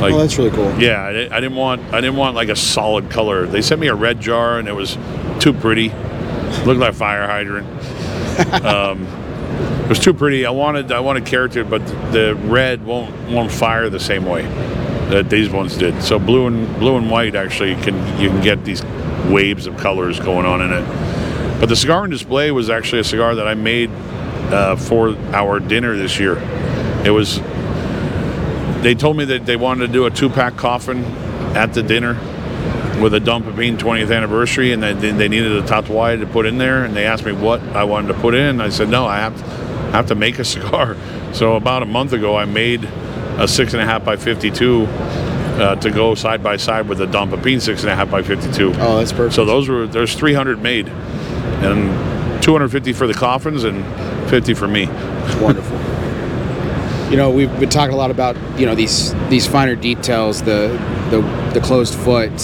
Like, 0.00 0.14
oh, 0.14 0.18
that's 0.18 0.38
really 0.38 0.50
cool. 0.50 0.76
yeah, 0.80 1.02
I, 1.02 1.36
I 1.36 1.40
didn't 1.40 1.54
want 1.54 1.80
I 1.94 2.00
didn't 2.00 2.16
want 2.16 2.34
like 2.34 2.48
a 2.48 2.56
solid 2.56 3.10
color. 3.10 3.46
They 3.46 3.62
sent 3.62 3.80
me 3.80 3.86
a 3.86 3.94
red 3.94 4.20
jar 4.20 4.58
and 4.58 4.66
it 4.66 4.72
was 4.72 4.98
too 5.38 5.52
pretty. 5.52 5.90
Looked 6.64 6.80
like 6.80 6.90
a 6.90 6.92
fire 6.92 7.26
hydrant. 7.26 7.68
um, 8.64 9.06
it 9.84 9.88
was 9.88 10.00
too 10.00 10.12
pretty. 10.12 10.46
I 10.46 10.50
wanted 10.50 10.90
I 10.90 10.98
wanted 10.98 11.26
character, 11.26 11.62
but 11.62 11.86
the 12.10 12.34
red 12.46 12.84
won't 12.84 13.30
won't 13.30 13.52
fire 13.52 13.88
the 13.88 14.00
same 14.00 14.24
way 14.24 14.42
that 15.14 15.30
these 15.30 15.48
ones 15.48 15.76
did. 15.76 16.02
So 16.02 16.18
blue 16.18 16.48
and 16.48 16.66
blue 16.80 16.96
and 16.96 17.08
white 17.08 17.36
actually 17.36 17.76
can 17.76 17.94
you 18.20 18.28
can 18.28 18.42
get 18.42 18.64
these 18.64 18.84
waves 19.30 19.66
of 19.66 19.76
colors 19.76 20.18
going 20.18 20.44
on 20.44 20.60
in 20.60 20.72
it. 20.72 21.60
But 21.60 21.68
the 21.68 21.76
cigar 21.76 22.02
and 22.02 22.12
display 22.12 22.50
was 22.50 22.68
actually 22.68 23.00
a 23.00 23.04
cigar 23.04 23.36
that 23.36 23.46
I 23.46 23.54
made 23.54 23.90
uh, 24.50 24.74
for 24.74 25.16
our 25.32 25.60
dinner 25.60 25.96
this 25.96 26.18
year. 26.18 26.38
It 27.04 27.10
was. 27.10 27.40
They 28.82 28.94
told 28.94 29.16
me 29.16 29.24
that 29.26 29.46
they 29.46 29.56
wanted 29.56 29.86
to 29.86 29.92
do 29.92 30.04
a 30.04 30.10
two-pack 30.10 30.56
coffin 30.56 31.04
at 31.56 31.72
the 31.72 31.82
dinner 31.82 32.14
with 33.00 33.14
a 33.14 33.20
Don 33.20 33.42
Pepin 33.42 33.78
20th 33.78 34.14
anniversary, 34.14 34.72
and 34.72 34.82
they, 34.82 34.92
they 34.92 35.28
needed 35.28 35.52
a 35.52 35.62
Tatuaje 35.62 36.20
to 36.20 36.26
put 36.26 36.44
in 36.44 36.58
there, 36.58 36.84
and 36.84 36.94
they 36.94 37.06
asked 37.06 37.24
me 37.24 37.32
what 37.32 37.62
I 37.74 37.84
wanted 37.84 38.08
to 38.08 38.14
put 38.14 38.34
in. 38.34 38.60
I 38.60 38.68
said, 38.68 38.90
no, 38.90 39.06
I 39.06 39.20
have 39.20 39.38
to, 39.38 39.44
I 39.44 39.90
have 39.92 40.08
to 40.08 40.14
make 40.14 40.38
a 40.38 40.44
cigar. 40.54 40.98
So 41.32 41.56
about 41.56 41.82
a 41.82 41.86
month 41.86 42.12
ago, 42.12 42.36
I 42.36 42.44
made 42.44 42.86
a 43.38 43.48
six 43.48 43.72
and 43.72 43.82
a 43.82 43.86
half 43.86 44.04
by 44.04 44.16
52 44.16 44.86
uh, 44.86 45.76
to 45.76 45.90
go 45.90 46.14
side 46.14 46.42
by 46.42 46.56
side 46.56 46.88
with 46.88 46.98
the 46.98 47.06
Don 47.06 47.30
Pepin 47.30 47.60
six 47.60 47.82
and 47.82 47.90
a 47.90 47.96
half 47.96 48.10
by 48.10 48.22
52. 48.22 48.72
Oh, 48.78 48.98
that's 48.98 49.12
perfect. 49.12 49.34
So 49.34 49.44
those 49.44 49.68
were 49.68 49.86
there's 49.86 50.14
300 50.14 50.60
made, 50.60 50.88
and 50.88 52.42
250 52.42 52.92
for 52.92 53.06
the 53.06 53.14
coffins 53.14 53.64
and 53.64 53.84
50 54.28 54.54
for 54.54 54.68
me. 54.68 54.84
It's 54.88 55.36
wonderful. 55.36 55.76
you 57.10 57.16
know, 57.16 57.30
we've 57.30 57.60
been 57.60 57.70
talking 57.70 57.94
a 57.94 57.96
lot 57.96 58.10
about 58.10 58.36
you 58.58 58.66
know 58.66 58.74
these 58.74 59.14
these 59.28 59.46
finer 59.46 59.76
details, 59.76 60.42
the 60.42 60.68
the 61.10 61.20
the 61.54 61.60
closed 61.60 61.94
foot, 61.94 62.36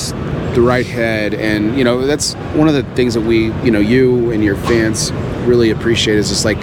the 0.55 0.63
right 0.63 0.87
head, 0.87 1.35
and 1.35 1.77
you 1.77 1.85
know 1.85 2.07
that's 2.07 2.35
one 2.55 2.69
of 2.69 2.75
the 2.75 2.83
things 2.95 3.15
that 3.15 3.23
we 3.23 3.47
you 3.65 3.71
know 3.71 3.81
you 3.81 4.31
and 4.31 4.45
your 4.45 4.57
fans 4.57 5.13
really 5.47 5.71
appreciate 5.71 6.19
is 6.19 6.29
just 6.29 6.45
like 6.45 6.63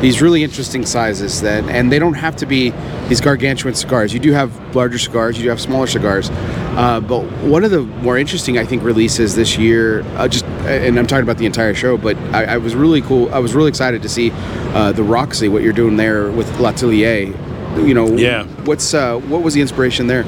these 0.00 0.20
really 0.20 0.44
interesting 0.44 0.84
sizes 0.84 1.40
that 1.42 1.64
and 1.64 1.90
they 1.90 1.98
don't 1.98 2.14
have 2.14 2.36
to 2.36 2.46
be 2.46 2.70
these 3.08 3.20
gargantuan 3.20 3.74
cigars 3.74 4.12
you 4.12 4.20
do 4.20 4.32
have 4.32 4.50
larger 4.76 4.98
cigars 4.98 5.36
you 5.38 5.44
do 5.44 5.48
have 5.48 5.60
smaller 5.60 5.86
cigars 5.86 6.28
uh, 6.30 7.00
but 7.00 7.20
one 7.42 7.64
of 7.64 7.70
the 7.70 7.80
more 7.80 8.18
interesting 8.18 8.58
i 8.58 8.64
think 8.64 8.82
releases 8.82 9.34
this 9.34 9.56
year 9.56 10.02
uh, 10.16 10.28
just 10.28 10.44
and 10.66 10.98
i'm 10.98 11.06
talking 11.06 11.22
about 11.22 11.38
the 11.38 11.46
entire 11.46 11.74
show 11.74 11.96
but 11.96 12.16
I, 12.34 12.44
I 12.44 12.56
was 12.58 12.74
really 12.74 13.00
cool 13.00 13.32
i 13.32 13.38
was 13.38 13.54
really 13.54 13.68
excited 13.70 14.02
to 14.02 14.08
see 14.08 14.30
uh, 14.74 14.92
the 14.92 15.02
roxy 15.02 15.48
what 15.48 15.62
you're 15.62 15.72
doing 15.72 15.96
there 15.96 16.30
with 16.30 16.48
L'Atelier 16.60 17.32
you 17.78 17.94
know 17.94 18.06
Yeah. 18.16 18.44
what's 18.64 18.92
uh, 18.92 19.18
what 19.18 19.42
was 19.42 19.54
the 19.54 19.60
inspiration 19.62 20.06
there 20.08 20.24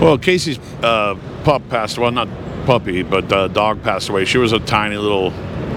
Well, 0.00 0.18
Casey's 0.18 0.58
uh, 0.82 1.14
pup 1.44 1.62
passed. 1.68 1.96
Well, 1.98 2.10
not 2.10 2.28
puppy, 2.66 3.02
but 3.04 3.32
uh, 3.32 3.46
dog 3.48 3.82
passed 3.84 4.08
away. 4.08 4.24
She 4.24 4.38
was 4.38 4.52
a 4.52 4.58
tiny 4.58 4.96
little 4.96 5.30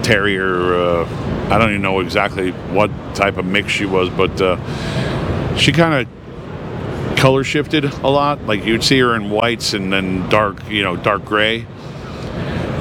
terrier. 0.06 0.74
Uh, 0.74 1.48
I 1.50 1.58
don't 1.58 1.70
even 1.70 1.82
know 1.82 1.98
exactly 1.98 2.52
what 2.52 2.90
type 3.14 3.38
of 3.38 3.44
mix 3.44 3.72
she 3.72 3.86
was, 3.86 4.08
but 4.08 4.40
uh, 4.40 4.56
she 5.56 5.72
kind 5.72 6.06
of 6.06 7.16
color 7.16 7.42
shifted 7.42 7.84
a 7.84 8.08
lot. 8.08 8.46
Like 8.46 8.64
you'd 8.64 8.84
see 8.84 9.00
her 9.00 9.16
in 9.16 9.30
whites 9.30 9.74
and 9.74 9.92
then 9.92 10.28
dark, 10.28 10.68
you 10.70 10.84
know, 10.84 10.96
dark 10.96 11.24
gray. 11.24 11.66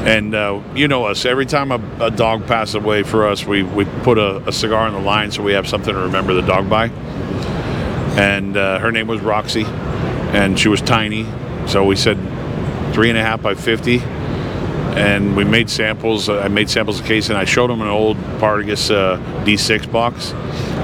And 0.05 0.35
uh, 0.35 0.61
you 0.75 0.87
know 0.87 1.05
us. 1.05 1.25
Every 1.25 1.47
time 1.47 1.71
a, 1.71 1.81
a 1.99 2.11
dog 2.11 2.45
passes 2.45 2.75
away 2.75 3.01
for 3.01 3.27
us, 3.27 3.43
we, 3.43 3.63
we 3.63 3.85
put 4.03 4.19
a, 4.19 4.47
a 4.47 4.51
cigar 4.51 4.85
on 4.85 4.93
the 4.93 4.99
line 4.99 5.31
so 5.31 5.41
we 5.41 5.53
have 5.53 5.67
something 5.67 5.95
to 5.95 6.01
remember 6.01 6.35
the 6.35 6.43
dog 6.43 6.69
by. 6.69 6.89
And 8.19 8.55
uh, 8.55 8.77
her 8.77 8.91
name 8.91 9.07
was 9.07 9.19
Roxy, 9.21 9.65
and 9.65 10.59
she 10.59 10.67
was 10.67 10.79
tiny. 10.79 11.25
So 11.65 11.83
we 11.85 11.95
said 11.95 12.17
three 12.93 13.09
and 13.09 13.17
a 13.17 13.23
half 13.23 13.41
by 13.41 13.55
50. 13.55 13.97
And 14.95 15.35
we 15.35 15.43
made 15.43 15.69
samples. 15.69 16.29
I 16.29 16.47
made 16.47 16.69
samples 16.69 16.99
of 16.99 17.05
case, 17.05 17.29
and 17.29 17.37
I 17.37 17.43
showed 17.45 17.69
them 17.69 17.81
an 17.81 17.87
old 17.89 18.17
Partagas 18.39 18.91
uh, 18.91 19.17
D6 19.43 19.91
box 19.91 20.31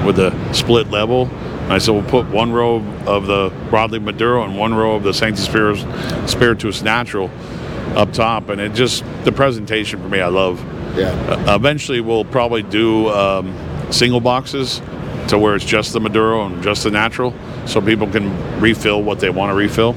with 0.06 0.20
a 0.20 0.54
split 0.54 0.90
level. 0.92 1.28
And 1.28 1.74
I 1.74 1.78
said, 1.78 1.92
we'll 1.92 2.04
put 2.04 2.28
one 2.28 2.52
row 2.52 2.78
of 3.06 3.28
the 3.28 3.50
Broadleaf 3.70 4.02
Maduro 4.02 4.44
and 4.44 4.58
one 4.58 4.74
row 4.74 4.96
of 4.96 5.04
the 5.04 5.14
Sancti 5.14 5.42
Spiritus, 5.42 5.84
Spiritus 6.30 6.82
Natural 6.82 7.30
up 7.96 8.12
top. 8.12 8.50
And 8.50 8.60
it 8.60 8.74
just, 8.74 9.06
the 9.24 9.32
presentation 9.32 10.02
for 10.02 10.10
me, 10.10 10.20
I 10.20 10.28
love. 10.28 10.60
yeah 10.98 11.12
Uh, 11.30 11.56
eventually, 11.56 12.02
we'll 12.02 12.26
probably 12.26 12.64
do 12.64 13.08
um, 13.10 13.56
single 13.92 14.20
boxes 14.20 14.82
to 15.30 15.38
where 15.38 15.56
it's 15.56 15.64
just 15.64 15.94
the 15.94 16.02
Maduro 16.02 16.46
and 16.48 16.62
just 16.62 16.84
the 16.84 16.92
natural, 16.92 17.34
so 17.66 17.80
people 17.80 18.08
can 18.08 18.60
refill 18.60 19.02
what 19.02 19.20
they 19.22 19.30
want 19.30 19.52
to 19.52 19.56
refill. 19.56 19.94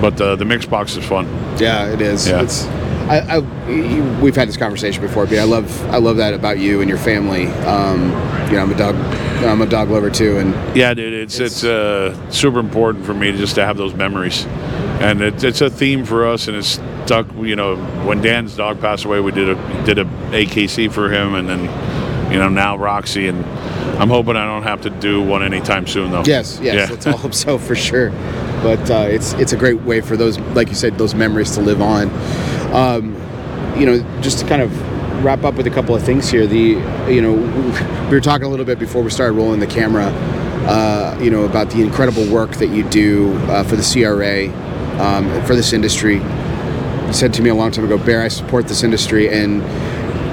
But 0.00 0.18
uh, 0.20 0.36
the 0.36 0.44
mixed 0.46 0.70
box 0.70 0.96
is 0.96 1.04
fun. 1.04 1.26
Yeah, 1.58 1.92
it 1.92 2.00
is. 2.00 2.26
Yeah. 2.26 2.42
It's, 2.42 2.64
I, 3.12 3.36
I, 3.36 4.20
we've 4.20 4.34
had 4.34 4.48
this 4.48 4.56
conversation 4.56 5.02
before, 5.02 5.26
but 5.26 5.38
I 5.38 5.44
love, 5.44 5.84
I 5.90 5.98
love 5.98 6.16
that 6.16 6.32
about 6.32 6.58
you 6.58 6.80
and 6.80 6.88
your 6.88 6.98
family. 6.98 7.46
Um, 7.66 8.04
you 8.46 8.52
know, 8.56 8.62
I'm 8.62 8.70
a 8.72 8.76
dog, 8.76 8.94
I'm 9.44 9.60
a 9.60 9.66
dog 9.66 9.90
lover 9.90 10.08
too, 10.10 10.38
and 10.38 10.54
Yeah, 10.76 10.94
dude, 10.94 11.12
it's 11.12 11.38
it's, 11.38 11.62
uh, 11.62 12.30
super 12.30 12.58
important 12.58 13.04
for 13.04 13.12
me 13.12 13.32
just 13.32 13.54
to 13.56 13.66
have 13.66 13.76
those 13.76 13.92
memories, 13.92 14.46
and 15.02 15.20
it, 15.20 15.44
it's 15.44 15.60
a 15.60 15.68
theme 15.68 16.06
for 16.06 16.26
us, 16.26 16.48
and 16.48 16.56
it's 16.56 16.80
stuck. 17.04 17.26
You 17.36 17.54
know, 17.56 17.76
when 18.06 18.22
Dan's 18.22 18.56
dog 18.56 18.80
passed 18.80 19.04
away, 19.04 19.20
we 19.20 19.32
did 19.32 19.50
a 19.50 19.84
did 19.84 19.98
a 19.98 20.04
AKC 20.30 20.90
for 20.90 21.12
him, 21.12 21.34
and 21.34 21.46
then 21.48 22.32
you 22.32 22.38
know 22.38 22.48
now 22.48 22.76
Roxy, 22.78 23.28
and 23.28 23.44
I'm 24.00 24.08
hoping 24.08 24.36
I 24.36 24.46
don't 24.46 24.62
have 24.62 24.80
to 24.82 24.90
do 24.90 25.22
one 25.22 25.42
anytime 25.42 25.86
soon, 25.86 26.10
though. 26.12 26.22
yes, 26.24 26.58
yes, 26.62 26.74
Yeah. 26.74 26.86
let's 26.94 27.06
all 27.06 27.16
hope 27.16 27.34
so 27.34 27.58
for 27.58 27.74
sure. 27.74 28.10
But 28.62 28.90
uh, 28.90 29.06
it's 29.10 29.32
it's 29.34 29.52
a 29.52 29.56
great 29.56 29.80
way 29.82 30.00
for 30.00 30.16
those, 30.16 30.38
like 30.54 30.68
you 30.68 30.74
said, 30.76 30.96
those 30.96 31.14
memories 31.14 31.50
to 31.56 31.60
live 31.60 31.82
on. 31.82 32.08
Um, 32.72 33.14
you 33.78 33.86
know, 33.86 33.98
just 34.20 34.38
to 34.40 34.46
kind 34.46 34.62
of 34.62 34.70
wrap 35.24 35.44
up 35.44 35.54
with 35.54 35.66
a 35.66 35.70
couple 35.70 35.94
of 35.94 36.02
things 36.02 36.30
here. 36.30 36.46
The 36.46 36.80
you 37.12 37.20
know 37.22 37.32
we 38.10 38.16
were 38.16 38.20
talking 38.20 38.46
a 38.46 38.48
little 38.48 38.66
bit 38.66 38.78
before 38.78 39.02
we 39.02 39.10
started 39.10 39.34
rolling 39.34 39.60
the 39.60 39.66
camera. 39.66 40.06
Uh, 40.66 41.18
you 41.20 41.30
know 41.30 41.44
about 41.44 41.70
the 41.70 41.82
incredible 41.82 42.26
work 42.32 42.52
that 42.56 42.68
you 42.68 42.88
do 42.88 43.34
uh, 43.48 43.64
for 43.64 43.76
the 43.76 43.82
CRA, 43.82 44.48
um, 45.02 45.44
for 45.44 45.54
this 45.56 45.72
industry. 45.72 46.16
You 46.16 47.12
said 47.12 47.34
to 47.34 47.42
me 47.42 47.50
a 47.50 47.54
long 47.54 47.70
time 47.72 47.84
ago, 47.84 47.98
Bear, 47.98 48.22
I 48.22 48.28
support 48.28 48.68
this 48.68 48.82
industry, 48.82 49.28
and 49.28 49.62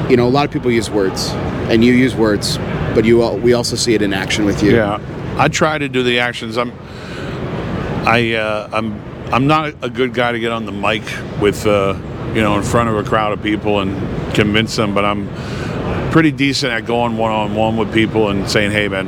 you 0.10 0.18
know 0.18 0.28
a 0.28 0.30
lot 0.30 0.46
of 0.46 0.52
people 0.52 0.72
use 0.72 0.90
words, 0.90 1.30
and 1.70 1.84
you 1.84 1.94
use 1.94 2.16
words, 2.16 2.58
but 2.94 3.06
you 3.06 3.24
al- 3.24 3.38
we 3.40 3.54
also 3.54 3.76
see 3.76 3.94
it 3.96 4.02
in 4.02 4.14
action 4.14 4.46
with 4.46 4.62
you. 4.64 4.76
Yeah, 4.76 5.00
I 5.38 5.48
try 5.48 5.78
to 5.78 5.90
do 5.90 6.04
the 6.04 6.20
actions. 6.20 6.58
I'm, 6.58 6.72
I, 8.06 8.34
uh, 8.34 8.70
I'm, 8.72 9.00
I'm 9.32 9.48
not 9.48 9.74
a 9.82 9.90
good 9.90 10.14
guy 10.14 10.32
to 10.32 10.40
get 10.40 10.52
on 10.52 10.66
the 10.66 10.72
mic 10.72 11.04
with, 11.42 11.66
uh, 11.68 11.94
you 12.36 12.42
know, 12.42 12.58
in 12.58 12.64
front 12.64 12.90
of 12.90 12.96
a 12.98 13.04
crowd 13.04 13.34
of 13.34 13.42
people 13.44 13.80
and 13.80 14.34
convince 14.36 14.76
them. 14.76 14.94
But 14.94 15.06
I'm 15.06 15.30
pretty 16.12 16.32
decent 16.32 16.72
at 16.72 16.86
going 16.86 17.18
one 17.18 17.32
on 17.32 17.56
one 17.56 17.78
with 17.78 17.94
people 17.94 18.30
and 18.30 18.50
saying, 18.50 18.72
"Hey, 18.72 18.88
man, 18.88 19.08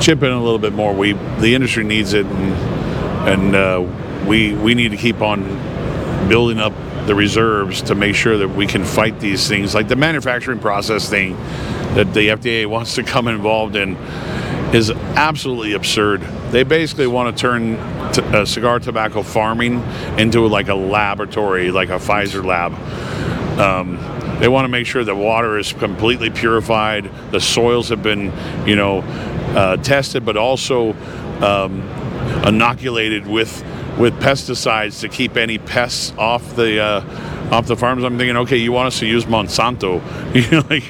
chip 0.00 0.22
in 0.22 0.32
a 0.32 0.42
little 0.42 0.58
bit 0.58 0.72
more. 0.72 0.92
We, 0.92 1.12
the 1.12 1.54
industry 1.54 1.84
needs 1.84 2.12
it, 2.12 2.26
and 2.26 2.52
and 3.28 3.54
uh, 3.54 4.26
we 4.26 4.54
we 4.54 4.74
need 4.74 4.90
to 4.90 4.96
keep 4.96 5.20
on 5.20 5.42
building 6.28 6.58
up 6.58 6.72
the 7.06 7.14
reserves 7.14 7.82
to 7.82 7.94
make 7.94 8.14
sure 8.14 8.38
that 8.38 8.48
we 8.48 8.66
can 8.66 8.84
fight 8.84 9.18
these 9.18 9.48
things 9.48 9.74
like 9.74 9.88
the 9.88 9.96
manufacturing 9.96 10.60
process 10.60 11.08
thing 11.08 11.36
that 11.94 12.14
the 12.14 12.28
FDA 12.28 12.66
wants 12.66 12.94
to 12.94 13.02
come 13.02 13.28
involved 13.28 13.76
in 13.76 13.96
is 14.72 14.90
absolutely 14.90 15.74
absurd. 15.74 16.22
They 16.50 16.62
basically 16.62 17.06
want 17.06 17.36
to 17.36 17.40
turn 17.40 17.76
t- 18.12 18.22
uh, 18.22 18.44
cigar 18.44 18.78
tobacco 18.78 19.22
farming 19.22 19.82
into 20.18 20.46
like 20.46 20.68
a 20.68 20.74
laboratory, 20.74 21.70
like 21.70 21.88
a 21.88 21.98
Pfizer 21.98 22.44
lab. 22.44 22.72
Um, 23.58 23.98
they 24.40 24.48
want 24.48 24.64
to 24.64 24.68
make 24.68 24.86
sure 24.86 25.04
the 25.04 25.14
water 25.14 25.58
is 25.58 25.72
completely 25.72 26.30
purified, 26.30 27.10
the 27.30 27.40
soils 27.40 27.88
have 27.90 28.02
been, 28.02 28.32
you 28.66 28.76
know, 28.76 29.00
uh, 29.54 29.76
tested, 29.76 30.24
but 30.24 30.36
also 30.36 30.94
um, 31.42 31.82
inoculated 32.46 33.26
with 33.26 33.64
with 33.98 34.14
pesticides 34.20 35.00
to 35.00 35.08
keep 35.08 35.36
any 35.36 35.58
pests 35.58 36.12
off 36.16 36.56
the 36.56 36.80
uh, 36.80 37.50
off 37.52 37.66
the 37.66 37.76
farms. 37.76 38.04
I'm 38.04 38.16
thinking, 38.18 38.36
okay, 38.38 38.56
you 38.56 38.72
want 38.72 38.88
us 38.88 38.98
to 39.00 39.06
use 39.06 39.26
Monsanto, 39.26 40.00
you 40.34 40.50
know, 40.50 40.64
like 40.70 40.84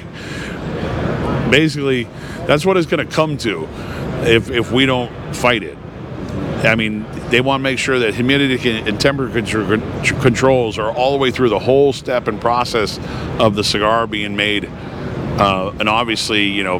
basically 1.51 2.07
that's 2.47 2.65
what 2.65 2.77
it's 2.77 2.87
going 2.87 3.05
to 3.05 3.13
come 3.13 3.37
to 3.39 3.67
if 4.23 4.49
if 4.49 4.71
we 4.71 4.85
don't 4.85 5.11
fight 5.35 5.63
it. 5.63 5.77
I 6.63 6.75
mean, 6.75 7.05
they 7.29 7.41
want 7.41 7.59
to 7.59 7.63
make 7.63 7.77
sure 7.77 7.99
that 7.99 8.13
humidity 8.13 8.79
and 8.79 8.99
temperature 8.99 9.77
controls 10.21 10.77
are 10.77 10.91
all 10.91 11.11
the 11.11 11.17
way 11.17 11.29
through 11.31 11.49
the 11.49 11.59
whole 11.59 11.91
step 11.91 12.27
and 12.27 12.39
process 12.39 12.99
of 13.39 13.55
the 13.55 13.63
cigar 13.63 14.07
being 14.07 14.35
made. 14.35 14.65
Uh, 14.65 15.73
and 15.79 15.89
obviously, 15.89 16.43
you 16.43 16.63
know, 16.63 16.79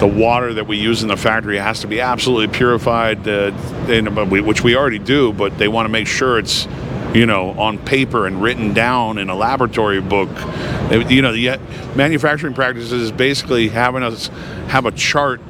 the 0.00 0.06
water 0.06 0.54
that 0.54 0.66
we 0.66 0.76
use 0.76 1.02
in 1.02 1.08
the 1.08 1.16
factory 1.16 1.58
has 1.58 1.80
to 1.80 1.86
be 1.86 2.00
absolutely 2.00 2.48
purified, 2.48 3.26
uh, 3.28 3.50
which 3.50 4.62
we 4.62 4.76
already 4.76 4.98
do, 4.98 5.32
but 5.32 5.56
they 5.58 5.68
want 5.68 5.86
to 5.86 5.90
make 5.90 6.06
sure 6.06 6.38
it's, 6.38 6.66
you 7.14 7.26
know, 7.26 7.50
on 7.52 7.78
paper 7.78 8.26
and 8.26 8.42
written 8.42 8.74
down 8.74 9.18
in 9.18 9.30
a 9.30 9.34
laboratory 9.34 10.00
book. 10.00 10.28
You 11.10 11.22
know, 11.22 11.32
the 11.32 11.58
manufacturing 11.94 12.54
practices 12.54 12.92
is 12.92 13.12
basically 13.12 13.68
having 13.68 14.02
us 14.02 14.28
have 14.68 14.86
a 14.86 14.92
chart 14.92 15.40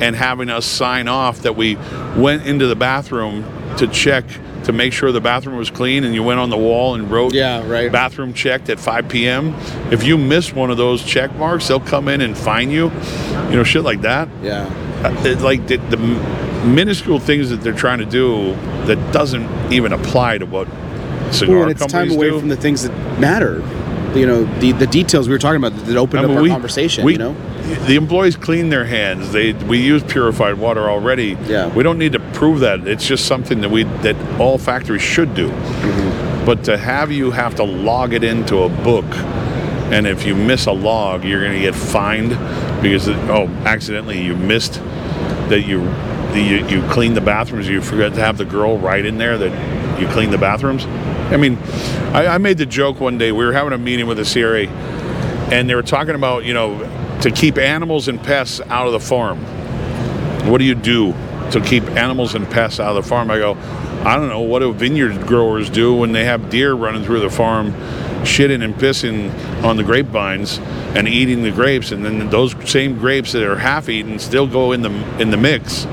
and 0.00 0.14
having 0.16 0.50
us 0.50 0.66
sign 0.66 1.08
off 1.08 1.42
that 1.42 1.56
we 1.56 1.76
went 2.16 2.46
into 2.46 2.66
the 2.66 2.76
bathroom 2.76 3.44
to 3.76 3.86
check 3.86 4.24
to 4.64 4.72
make 4.72 4.92
sure 4.92 5.12
the 5.12 5.20
bathroom 5.20 5.56
was 5.56 5.70
clean 5.70 6.04
and 6.04 6.14
you 6.14 6.22
went 6.22 6.38
on 6.38 6.50
the 6.50 6.56
wall 6.56 6.94
and 6.94 7.10
wrote 7.10 7.32
yeah, 7.32 7.66
right. 7.66 7.90
bathroom 7.90 8.34
checked 8.34 8.68
at 8.68 8.78
5 8.78 9.08
p.m. 9.08 9.54
If 9.90 10.04
you 10.04 10.18
miss 10.18 10.52
one 10.52 10.70
of 10.70 10.76
those 10.76 11.02
check 11.02 11.34
marks, 11.36 11.68
they'll 11.68 11.80
come 11.80 12.08
in 12.08 12.20
and 12.20 12.36
fine 12.36 12.70
you. 12.70 12.90
You 13.48 13.56
know, 13.56 13.64
shit 13.64 13.82
like 13.82 14.02
that. 14.02 14.28
Yeah. 14.42 14.66
Uh, 15.04 15.40
like 15.40 15.66
the, 15.68 15.76
the 15.76 15.96
minuscule 16.66 17.18
things 17.20 17.50
that 17.50 17.62
they're 17.62 17.72
trying 17.72 17.98
to 17.98 18.04
do 18.04 18.52
that 18.86 19.12
doesn't 19.12 19.72
even 19.72 19.92
apply 19.92 20.38
to 20.38 20.46
what 20.46 20.66
cigar 21.32 21.56
well, 21.56 21.62
and 21.62 21.70
it's 21.70 21.86
time 21.86 22.10
away 22.10 22.30
do. 22.30 22.38
from 22.38 22.48
the 22.48 22.56
things 22.56 22.82
that 22.82 23.20
matter. 23.20 23.62
You 24.14 24.26
know, 24.26 24.44
the 24.60 24.72
the 24.72 24.86
details 24.86 25.28
we 25.28 25.34
were 25.34 25.38
talking 25.38 25.62
about 25.62 25.76
that 25.86 25.96
opened 25.96 26.20
I 26.20 26.22
mean, 26.22 26.30
up 26.32 26.36
our 26.38 26.42
we- 26.42 26.50
conversation. 26.50 27.04
we- 27.04 27.12
you 27.12 27.18
know, 27.18 27.36
the 27.86 27.96
employees 27.96 28.36
clean 28.36 28.70
their 28.70 28.84
hands. 28.84 29.32
They 29.32 29.52
we 29.52 29.78
use 29.78 30.02
purified 30.02 30.54
water 30.54 30.88
already. 30.88 31.36
Yeah. 31.46 31.68
We 31.68 31.82
don't 31.82 31.98
need 31.98 32.12
to 32.12 32.20
prove 32.20 32.60
that. 32.60 32.86
It's 32.86 33.06
just 33.06 33.26
something 33.26 33.60
that 33.60 33.70
we 33.70 33.84
that 34.02 34.16
all 34.40 34.58
factories 34.58 35.02
should 35.02 35.34
do. 35.34 35.48
Mm-hmm. 35.50 36.44
But 36.46 36.64
to 36.64 36.78
have 36.78 37.12
you 37.12 37.30
have 37.30 37.54
to 37.56 37.64
log 37.64 38.14
it 38.14 38.24
into 38.24 38.62
a 38.62 38.68
book, 38.70 39.04
and 39.92 40.06
if 40.06 40.24
you 40.26 40.34
miss 40.34 40.66
a 40.66 40.72
log, 40.72 41.24
you're 41.24 41.42
going 41.42 41.52
to 41.52 41.60
get 41.60 41.74
fined 41.74 42.30
because 42.82 43.08
oh, 43.08 43.48
accidentally 43.66 44.22
you 44.22 44.34
missed 44.34 44.80
that 45.50 45.66
you 45.66 45.82
you, 46.34 46.66
you 46.68 46.82
cleaned 46.88 47.16
the 47.16 47.20
bathrooms. 47.20 47.68
You 47.68 47.82
forgot 47.82 48.14
to 48.14 48.20
have 48.20 48.38
the 48.38 48.44
girl 48.44 48.78
write 48.78 49.04
in 49.04 49.18
there 49.18 49.36
that 49.36 50.00
you 50.00 50.06
cleaned 50.08 50.32
the 50.32 50.38
bathrooms. 50.38 50.84
I 51.30 51.36
mean, 51.36 51.58
I, 52.14 52.26
I 52.26 52.38
made 52.38 52.58
the 52.58 52.66
joke 52.66 53.00
one 53.00 53.18
day. 53.18 53.32
We 53.32 53.44
were 53.44 53.52
having 53.52 53.72
a 53.72 53.78
meeting 53.78 54.06
with 54.06 54.16
the 54.16 54.24
CRA, 54.24 54.66
and 55.52 55.68
they 55.68 55.74
were 55.74 55.82
talking 55.82 56.14
about 56.14 56.44
you 56.44 56.54
know 56.54 56.78
to 57.20 57.30
keep 57.30 57.58
animals 57.58 58.08
and 58.08 58.22
pests 58.22 58.60
out 58.68 58.86
of 58.86 58.92
the 58.92 59.00
farm. 59.00 59.38
What 60.50 60.58
do 60.58 60.64
you 60.64 60.74
do 60.74 61.12
to 61.50 61.60
keep 61.64 61.84
animals 61.90 62.34
and 62.34 62.48
pests 62.48 62.80
out 62.80 62.96
of 62.96 63.02
the 63.04 63.08
farm? 63.08 63.30
I 63.30 63.38
go, 63.38 63.54
I 64.04 64.16
don't 64.16 64.28
know. 64.28 64.40
What 64.40 64.60
do 64.60 64.72
vineyard 64.72 65.26
growers 65.26 65.68
do 65.68 65.94
when 65.94 66.12
they 66.12 66.24
have 66.24 66.48
deer 66.48 66.72
running 66.72 67.04
through 67.04 67.20
the 67.20 67.30
farm, 67.30 67.72
shitting 68.22 68.64
and 68.64 68.74
pissing 68.74 69.30
on 69.64 69.76
the 69.76 69.82
grapevines 69.82 70.58
and 70.96 71.06
eating 71.06 71.42
the 71.42 71.50
grapes, 71.50 71.92
and 71.92 72.04
then 72.04 72.30
those 72.30 72.54
same 72.70 72.98
grapes 72.98 73.32
that 73.32 73.42
are 73.42 73.56
half 73.56 73.90
eaten 73.90 74.18
still 74.18 74.46
go 74.46 74.72
in 74.72 74.80
the 74.80 75.20
in 75.20 75.30
the 75.30 75.36
mix? 75.36 75.84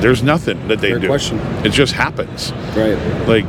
There's 0.00 0.22
nothing 0.22 0.66
that 0.68 0.80
they 0.80 0.90
Fair 0.90 0.98
do. 0.98 1.06
question. 1.06 1.38
It 1.64 1.70
just 1.70 1.92
happens 1.92 2.52
right? 2.76 2.98
like 3.28 3.46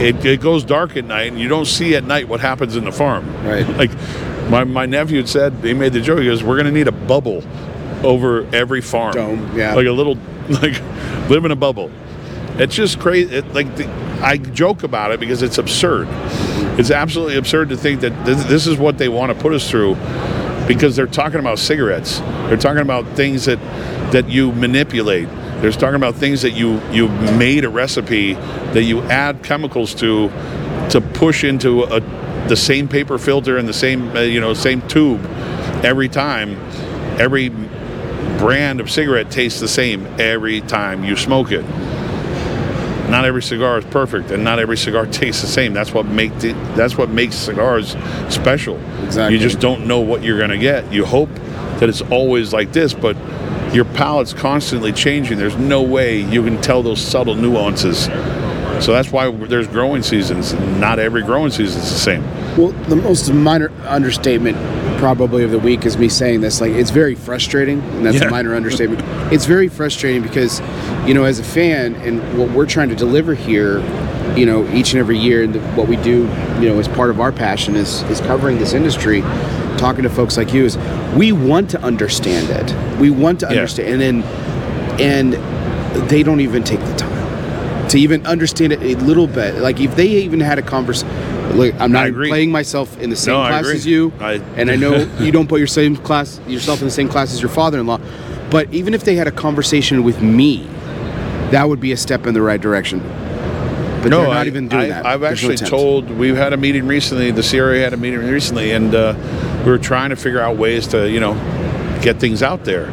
it, 0.00 0.24
it 0.24 0.40
goes 0.40 0.64
dark 0.64 0.96
at 0.96 1.04
night 1.04 1.32
and 1.32 1.40
you 1.40 1.48
don't 1.48 1.66
see 1.66 1.94
at 1.96 2.04
night 2.04 2.28
what 2.28 2.40
happens 2.40 2.76
in 2.76 2.84
the 2.84 2.92
farm. 2.92 3.26
Right. 3.44 3.68
like 3.76 3.90
my, 4.48 4.64
my 4.64 4.86
nephew 4.86 5.18
had 5.18 5.28
said 5.28 5.52
he 5.62 5.74
made 5.74 5.92
the 5.92 6.00
joke 6.00 6.20
he 6.20 6.26
goes 6.26 6.42
we're 6.42 6.56
going 6.56 6.66
to 6.66 6.72
need 6.72 6.88
a 6.88 6.92
bubble 6.92 7.42
over 8.04 8.46
every 8.54 8.80
farm. 8.80 9.12
Dome, 9.12 9.56
yeah. 9.56 9.74
like 9.74 9.86
a 9.86 9.92
little 9.92 10.14
like 10.48 10.80
live 11.28 11.44
in 11.44 11.50
a 11.50 11.56
bubble. 11.56 11.90
It's 12.58 12.74
just 12.74 12.98
crazy 12.98 13.36
it, 13.36 13.52
like 13.54 13.74
the, 13.76 13.88
i 14.20 14.36
joke 14.36 14.82
about 14.82 15.12
it 15.12 15.20
because 15.20 15.42
it's 15.42 15.58
absurd. 15.58 16.08
It's 16.78 16.90
absolutely 16.90 17.36
absurd 17.36 17.70
to 17.70 17.76
think 17.76 18.00
that 18.02 18.24
this, 18.24 18.44
this 18.44 18.66
is 18.66 18.76
what 18.76 18.98
they 18.98 19.08
want 19.08 19.32
to 19.32 19.38
put 19.38 19.52
us 19.52 19.68
through 19.68 19.96
because 20.68 20.94
they're 20.94 21.06
talking 21.06 21.40
about 21.40 21.58
cigarettes. 21.58 22.18
They're 22.18 22.56
talking 22.56 22.82
about 22.82 23.06
things 23.16 23.46
that 23.46 23.58
that 24.12 24.28
you 24.28 24.52
manipulate 24.52 25.28
they're 25.60 25.72
talking 25.72 25.96
about 25.96 26.14
things 26.14 26.42
that 26.42 26.52
you 26.52 26.80
you 26.90 27.08
made 27.36 27.64
a 27.64 27.68
recipe 27.68 28.34
that 28.34 28.84
you 28.84 29.02
add 29.02 29.42
chemicals 29.42 29.94
to 29.96 30.28
to 30.90 31.00
push 31.00 31.44
into 31.44 31.84
a 31.84 32.00
the 32.48 32.56
same 32.56 32.88
paper 32.88 33.18
filter 33.18 33.58
and 33.58 33.68
the 33.68 33.72
same 33.72 34.16
uh, 34.16 34.20
you 34.20 34.40
know 34.40 34.54
same 34.54 34.80
tube 34.88 35.24
every 35.84 36.08
time. 36.08 36.56
Every 37.20 37.50
brand 38.38 38.80
of 38.80 38.90
cigarette 38.90 39.30
tastes 39.30 39.60
the 39.60 39.68
same 39.68 40.06
every 40.18 40.60
time 40.60 41.04
you 41.04 41.16
smoke 41.16 41.50
it. 41.50 41.62
Not 43.10 43.24
every 43.24 43.42
cigar 43.42 43.78
is 43.78 43.84
perfect 43.86 44.30
and 44.30 44.44
not 44.44 44.58
every 44.58 44.76
cigar 44.76 45.06
tastes 45.10 45.42
the 45.42 45.48
same. 45.48 45.72
That's 45.72 45.92
what 45.92 46.06
make 46.06 46.36
the, 46.38 46.52
that's 46.76 46.96
what 46.96 47.10
makes 47.10 47.34
cigars 47.34 47.96
special. 48.28 48.78
Exactly. 49.04 49.36
you 49.36 49.42
just 49.42 49.60
don't 49.60 49.86
know 49.86 50.00
what 50.00 50.22
you're 50.22 50.38
going 50.38 50.50
to 50.50 50.58
get. 50.58 50.90
You 50.92 51.04
hope 51.04 51.30
that 51.80 51.88
it's 51.88 52.02
always 52.02 52.52
like 52.52 52.72
this 52.72 52.94
but 52.94 53.16
your 53.72 53.84
palate's 53.84 54.32
constantly 54.32 54.92
changing 54.92 55.38
there's 55.38 55.56
no 55.56 55.82
way 55.82 56.20
you 56.20 56.42
can 56.42 56.60
tell 56.60 56.82
those 56.82 57.00
subtle 57.00 57.34
nuances 57.34 58.04
so 58.84 58.92
that's 58.92 59.10
why 59.10 59.30
there's 59.30 59.66
growing 59.68 60.02
seasons 60.02 60.54
not 60.78 60.98
every 60.98 61.22
growing 61.22 61.50
season 61.50 61.80
is 61.82 61.90
the 61.90 61.98
same 61.98 62.22
Well, 62.56 62.68
the 62.88 62.96
most 62.96 63.32
minor 63.32 63.70
understatement 63.86 64.56
probably 64.98 65.44
of 65.44 65.50
the 65.50 65.58
week 65.60 65.84
is 65.86 65.96
me 65.96 66.08
saying 66.08 66.40
this. 66.40 66.60
Like, 66.60 66.72
it's 66.72 66.90
very 66.90 67.14
frustrating, 67.14 67.80
and 67.80 68.04
that's 68.04 68.16
Yeah. 68.18 68.26
a 68.26 68.30
minor 68.30 68.54
understatement. 68.60 69.00
It's 69.32 69.44
very 69.46 69.68
frustrating 69.68 70.22
because, 70.22 70.60
you 71.06 71.14
know, 71.14 71.22
as 71.22 71.38
a 71.38 71.44
fan, 71.44 71.94
and 72.04 72.20
what 72.36 72.50
we're 72.50 72.66
trying 72.66 72.88
to 72.88 72.96
deliver 72.96 73.34
here, 73.34 73.78
you 74.36 74.44
know, 74.44 74.66
each 74.72 74.92
and 74.92 74.98
every 74.98 75.16
year, 75.16 75.44
and 75.44 75.54
what 75.76 75.86
we 75.86 75.94
do, 75.96 76.28
you 76.60 76.68
know, 76.68 76.80
as 76.80 76.88
part 76.88 77.10
of 77.10 77.20
our 77.20 77.30
passion 77.30 77.76
is 77.76 78.02
is 78.10 78.20
covering 78.22 78.58
this 78.58 78.72
industry. 78.72 79.22
Talking 79.78 80.02
to 80.02 80.10
folks 80.10 80.36
like 80.36 80.52
you 80.52 80.64
is, 80.64 80.76
we 81.16 81.32
want 81.32 81.70
to 81.70 81.80
understand 81.82 82.50
it. 82.50 82.98
We 83.00 83.10
want 83.10 83.40
to 83.40 83.46
Yeah. 83.46 83.52
understand, 83.60 84.02
and 84.02 84.22
then, 84.22 84.22
and 85.00 86.08
they 86.10 86.22
don't 86.22 86.40
even 86.40 86.64
take 86.64 86.80
the 86.80 86.94
time 86.94 87.88
to 87.88 87.98
even 87.98 88.26
understand 88.26 88.72
it 88.72 88.82
a 88.82 88.96
little 89.04 89.26
bit. 89.26 89.54
Like 89.56 89.80
if 89.80 89.96
they 89.96 90.06
even 90.08 90.40
had 90.40 90.58
a 90.58 90.62
conversation. 90.62 91.08
Look, 91.56 91.74
I'm 91.80 91.90
not 91.92 92.12
playing 92.12 92.52
myself 92.52 92.98
in 93.00 93.08
the 93.08 93.16
same 93.16 93.32
No, 93.32 93.40
class 93.40 93.66
as 93.66 93.86
you, 93.86 94.12
I- 94.20 94.42
and 94.56 94.70
I 94.70 94.76
know 94.76 95.08
you 95.20 95.32
don't 95.32 95.48
put 95.48 95.58
your 95.58 95.66
same 95.66 95.96
class 95.96 96.38
yourself 96.46 96.80
in 96.82 96.86
the 96.86 96.90
same 96.90 97.08
class 97.08 97.32
as 97.32 97.40
your 97.40 97.48
father-in-law. 97.48 97.98
But 98.50 98.72
even 98.74 98.92
if 98.92 99.04
they 99.04 99.14
had 99.16 99.26
a 99.26 99.30
conversation 99.30 100.02
with 100.02 100.20
me, 100.20 100.66
that 101.50 101.66
would 101.68 101.80
be 101.80 101.92
a 101.92 101.96
step 101.96 102.26
in 102.26 102.34
the 102.34 102.42
right 102.42 102.60
direction. 102.60 102.98
But 103.00 104.10
they're 104.10 104.10
not 104.10 104.44
I, 104.44 104.46
even 104.46 104.68
doing 104.68 104.82
I, 104.84 104.88
that. 104.88 105.06
I've 105.06 105.20
There's 105.20 105.42
no 105.42 105.48
actually 105.50 105.54
attempt. 105.54 105.70
told. 105.70 106.10
We've 106.10 106.36
had 106.36 106.52
a 106.52 106.56
meeting 106.58 106.86
recently. 106.86 107.30
The 107.30 107.42
CRA 107.42 107.78
had 107.80 107.94
a 107.94 107.96
meeting 107.96 108.20
recently, 108.20 108.72
and 108.72 108.94
uh, 108.94 109.14
we 109.68 109.72
were 109.72 109.78
trying 109.78 110.08
to 110.08 110.16
figure 110.16 110.40
out 110.40 110.56
ways 110.56 110.86
to, 110.88 111.10
you 111.10 111.20
know, 111.20 111.34
get 112.00 112.18
things 112.18 112.42
out 112.42 112.64
there. 112.64 112.86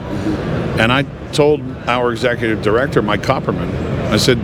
And 0.78 0.92
I 0.92 1.04
told 1.32 1.62
our 1.88 2.12
executive 2.12 2.62
director, 2.62 3.02
Mike 3.02 3.22
Copperman, 3.22 3.74
I 4.12 4.18
said, 4.18 4.38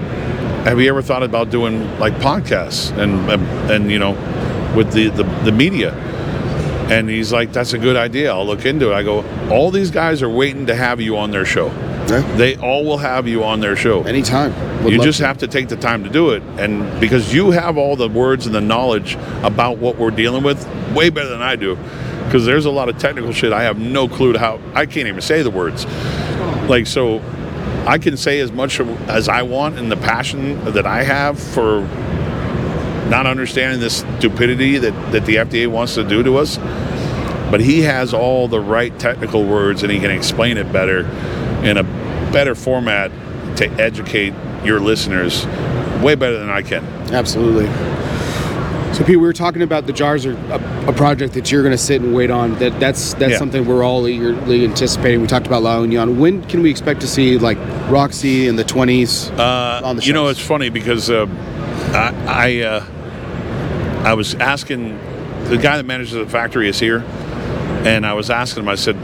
"Have 0.66 0.80
you 0.80 0.88
ever 0.88 1.02
thought 1.02 1.24
about 1.24 1.50
doing 1.50 2.00
like 2.00 2.14
podcasts 2.16 2.98
and 2.98 3.30
and, 3.30 3.72
and 3.72 3.92
you 3.92 4.00
know, 4.00 4.12
with 4.78 4.94
the, 4.94 5.10
the 5.10 5.24
the 5.44 5.52
media?" 5.52 5.94
And 6.90 7.10
he's 7.10 7.34
like, 7.34 7.52
"That's 7.52 7.74
a 7.74 7.78
good 7.78 7.98
idea. 7.98 8.32
I'll 8.32 8.46
look 8.46 8.66
into 8.66 8.92
it." 8.92 8.96
I 8.96 9.04
go, 9.04 9.26
"All 9.50 9.70
these 9.70 9.92
guys 9.92 10.24
are 10.24 10.30
waiting 10.30 10.68
to 10.68 10.76
have 10.76 11.02
you 11.02 11.18
on 11.18 11.32
their 11.32 11.46
show. 11.46 11.68
Yeah. 12.08 12.22
They 12.38 12.56
all 12.56 12.86
will 12.86 13.00
have 13.00 13.28
you 13.28 13.44
on 13.44 13.60
their 13.60 13.76
show." 13.76 14.04
anytime. 14.04 14.54
Would 14.86 14.94
you 14.94 15.04
just 15.04 15.20
to. 15.20 15.28
have 15.28 15.38
to 15.40 15.48
take 15.48 15.68
the 15.68 15.76
time 15.76 16.04
to 16.06 16.10
do 16.10 16.32
it 16.32 16.42
and 16.58 17.00
because 17.00 17.32
you 17.32 17.52
have 17.52 17.78
all 17.78 17.96
the 17.96 18.10
words 18.10 18.48
and 18.48 18.56
the 18.56 18.62
knowledge 18.62 19.14
about 19.44 19.78
what 19.78 19.98
we're 19.98 20.10
dealing 20.10 20.42
with 20.42 20.68
way 20.96 21.12
better 21.12 21.30
than 21.30 21.44
i 21.44 21.56
do 21.56 21.78
because 22.32 22.46
there's 22.46 22.64
a 22.66 22.72
lot 22.72 22.88
of 22.88 22.98
technical 22.98 23.34
shit 23.34 23.52
i 23.52 23.62
have 23.62 23.78
no 23.78 24.08
clue 24.08 24.32
to 24.32 24.40
how 24.40 24.58
i 24.74 24.86
can't 24.86 25.10
even 25.10 25.20
say 25.20 25.42
the 25.42 25.50
words 25.50 25.86
like 26.70 26.88
so 26.88 27.22
i 27.86 27.98
can 27.98 28.16
say 28.16 28.40
as 28.40 28.54
much 28.54 28.80
as 28.80 29.28
i 29.28 29.42
want 29.42 29.78
and 29.78 29.92
the 29.92 29.98
passion 29.98 30.64
that 30.64 30.86
i 30.86 31.04
have 31.04 31.38
for 31.38 31.82
not 33.10 33.26
understanding 33.26 33.82
this 33.82 33.98
stupidity 34.18 34.78
that, 34.78 34.94
that 35.12 35.26
the 35.26 35.36
fda 35.36 35.68
wants 35.68 35.96
to 35.96 36.08
do 36.08 36.24
to 36.24 36.38
us 36.38 36.58
but 37.52 37.60
he 37.60 37.82
has 37.82 38.14
all 38.14 38.48
the 38.48 38.62
right 38.62 38.98
technical 38.98 39.44
words 39.44 39.84
and 39.84 39.92
he 39.92 40.00
can 40.00 40.10
explain 40.10 40.56
it 40.56 40.72
better 40.72 41.00
in 41.66 41.76
a 41.76 41.84
better 42.32 42.56
format 42.56 43.12
to 43.58 43.68
educate 43.72 44.34
your 44.64 44.80
listeners 44.80 45.46
way 46.02 46.16
better 46.16 46.40
than 46.40 46.50
I 46.50 46.62
can. 46.62 46.84
Absolutely. 47.14 47.66
So, 49.02 49.08
Pete, 49.08 49.18
we 49.18 49.26
were 49.26 49.34
talking 49.34 49.64
about 49.64 49.88
the 49.88 49.94
jars 49.94 50.28
are 50.28 50.34
a, 50.34 50.90
a 50.90 50.94
project 50.94 51.34
that 51.34 51.52
you're 51.52 51.64
going 51.64 51.72
to 51.72 51.78
sit 51.78 52.04
and 52.04 52.14
wait 52.14 52.30
on. 52.30 52.54
That 52.60 52.80
that's 52.80 53.16
that's 53.16 53.32
Yeah. 53.32 53.38
something 53.40 53.66
we're 53.66 53.84
all 53.84 54.08
eagerly 54.08 54.64
anticipating. 54.64 55.22
We 55.22 55.26
talked 55.26 55.48
about 55.48 55.64
La 55.64 55.82
Union. 55.82 56.20
When 56.20 56.44
can 56.44 56.62
we 56.62 56.70
expect 56.70 57.02
to 57.02 57.08
see 57.08 57.40
like 57.40 57.58
Roxy 57.90 58.48
in 58.48 58.58
the 58.58 58.64
20s 58.64 59.32
Uh, 59.40 59.82
on 59.84 59.96
the 59.96 60.04
you 60.04 60.14
know, 60.14 60.28
it's 60.28 60.40
funny 60.40 60.70
because 60.70 61.10
uh, 61.10 61.26
I 61.96 62.14
I, 62.28 62.62
uh, 62.62 62.86
I 64.04 64.14
was 64.14 64.36
asking 64.36 65.00
the 65.46 65.58
guy 65.58 65.78
that 65.78 65.86
manages 65.88 66.14
the 66.14 66.28
factory 66.28 66.70
is 66.70 66.80
here, 66.80 67.04
and 67.84 68.06
I 68.06 68.14
was 68.14 68.30
asking 68.30 68.62
him. 68.62 68.70
I 68.70 68.76
said, 68.76 68.96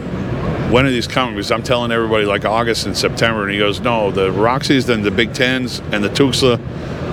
"When 0.71 0.85
are 0.85 0.91
these 0.91 1.07
coming?" 1.07 1.33
Because 1.33 1.51
I'm 1.51 1.63
telling 1.63 1.91
everybody 1.91 2.25
like 2.25 2.45
August 2.45 2.85
and 2.85 2.95
September, 2.95 3.41
and 3.45 3.51
he 3.51 3.57
goes, 3.57 3.79
"No, 3.81 4.11
the 4.11 4.31
Roxy's, 4.31 4.85
then 4.85 5.01
the 5.01 5.09
Big 5.09 5.33
Tens, 5.33 5.81
and 5.91 6.03
the 6.03 6.09
Tuxla 6.09 6.59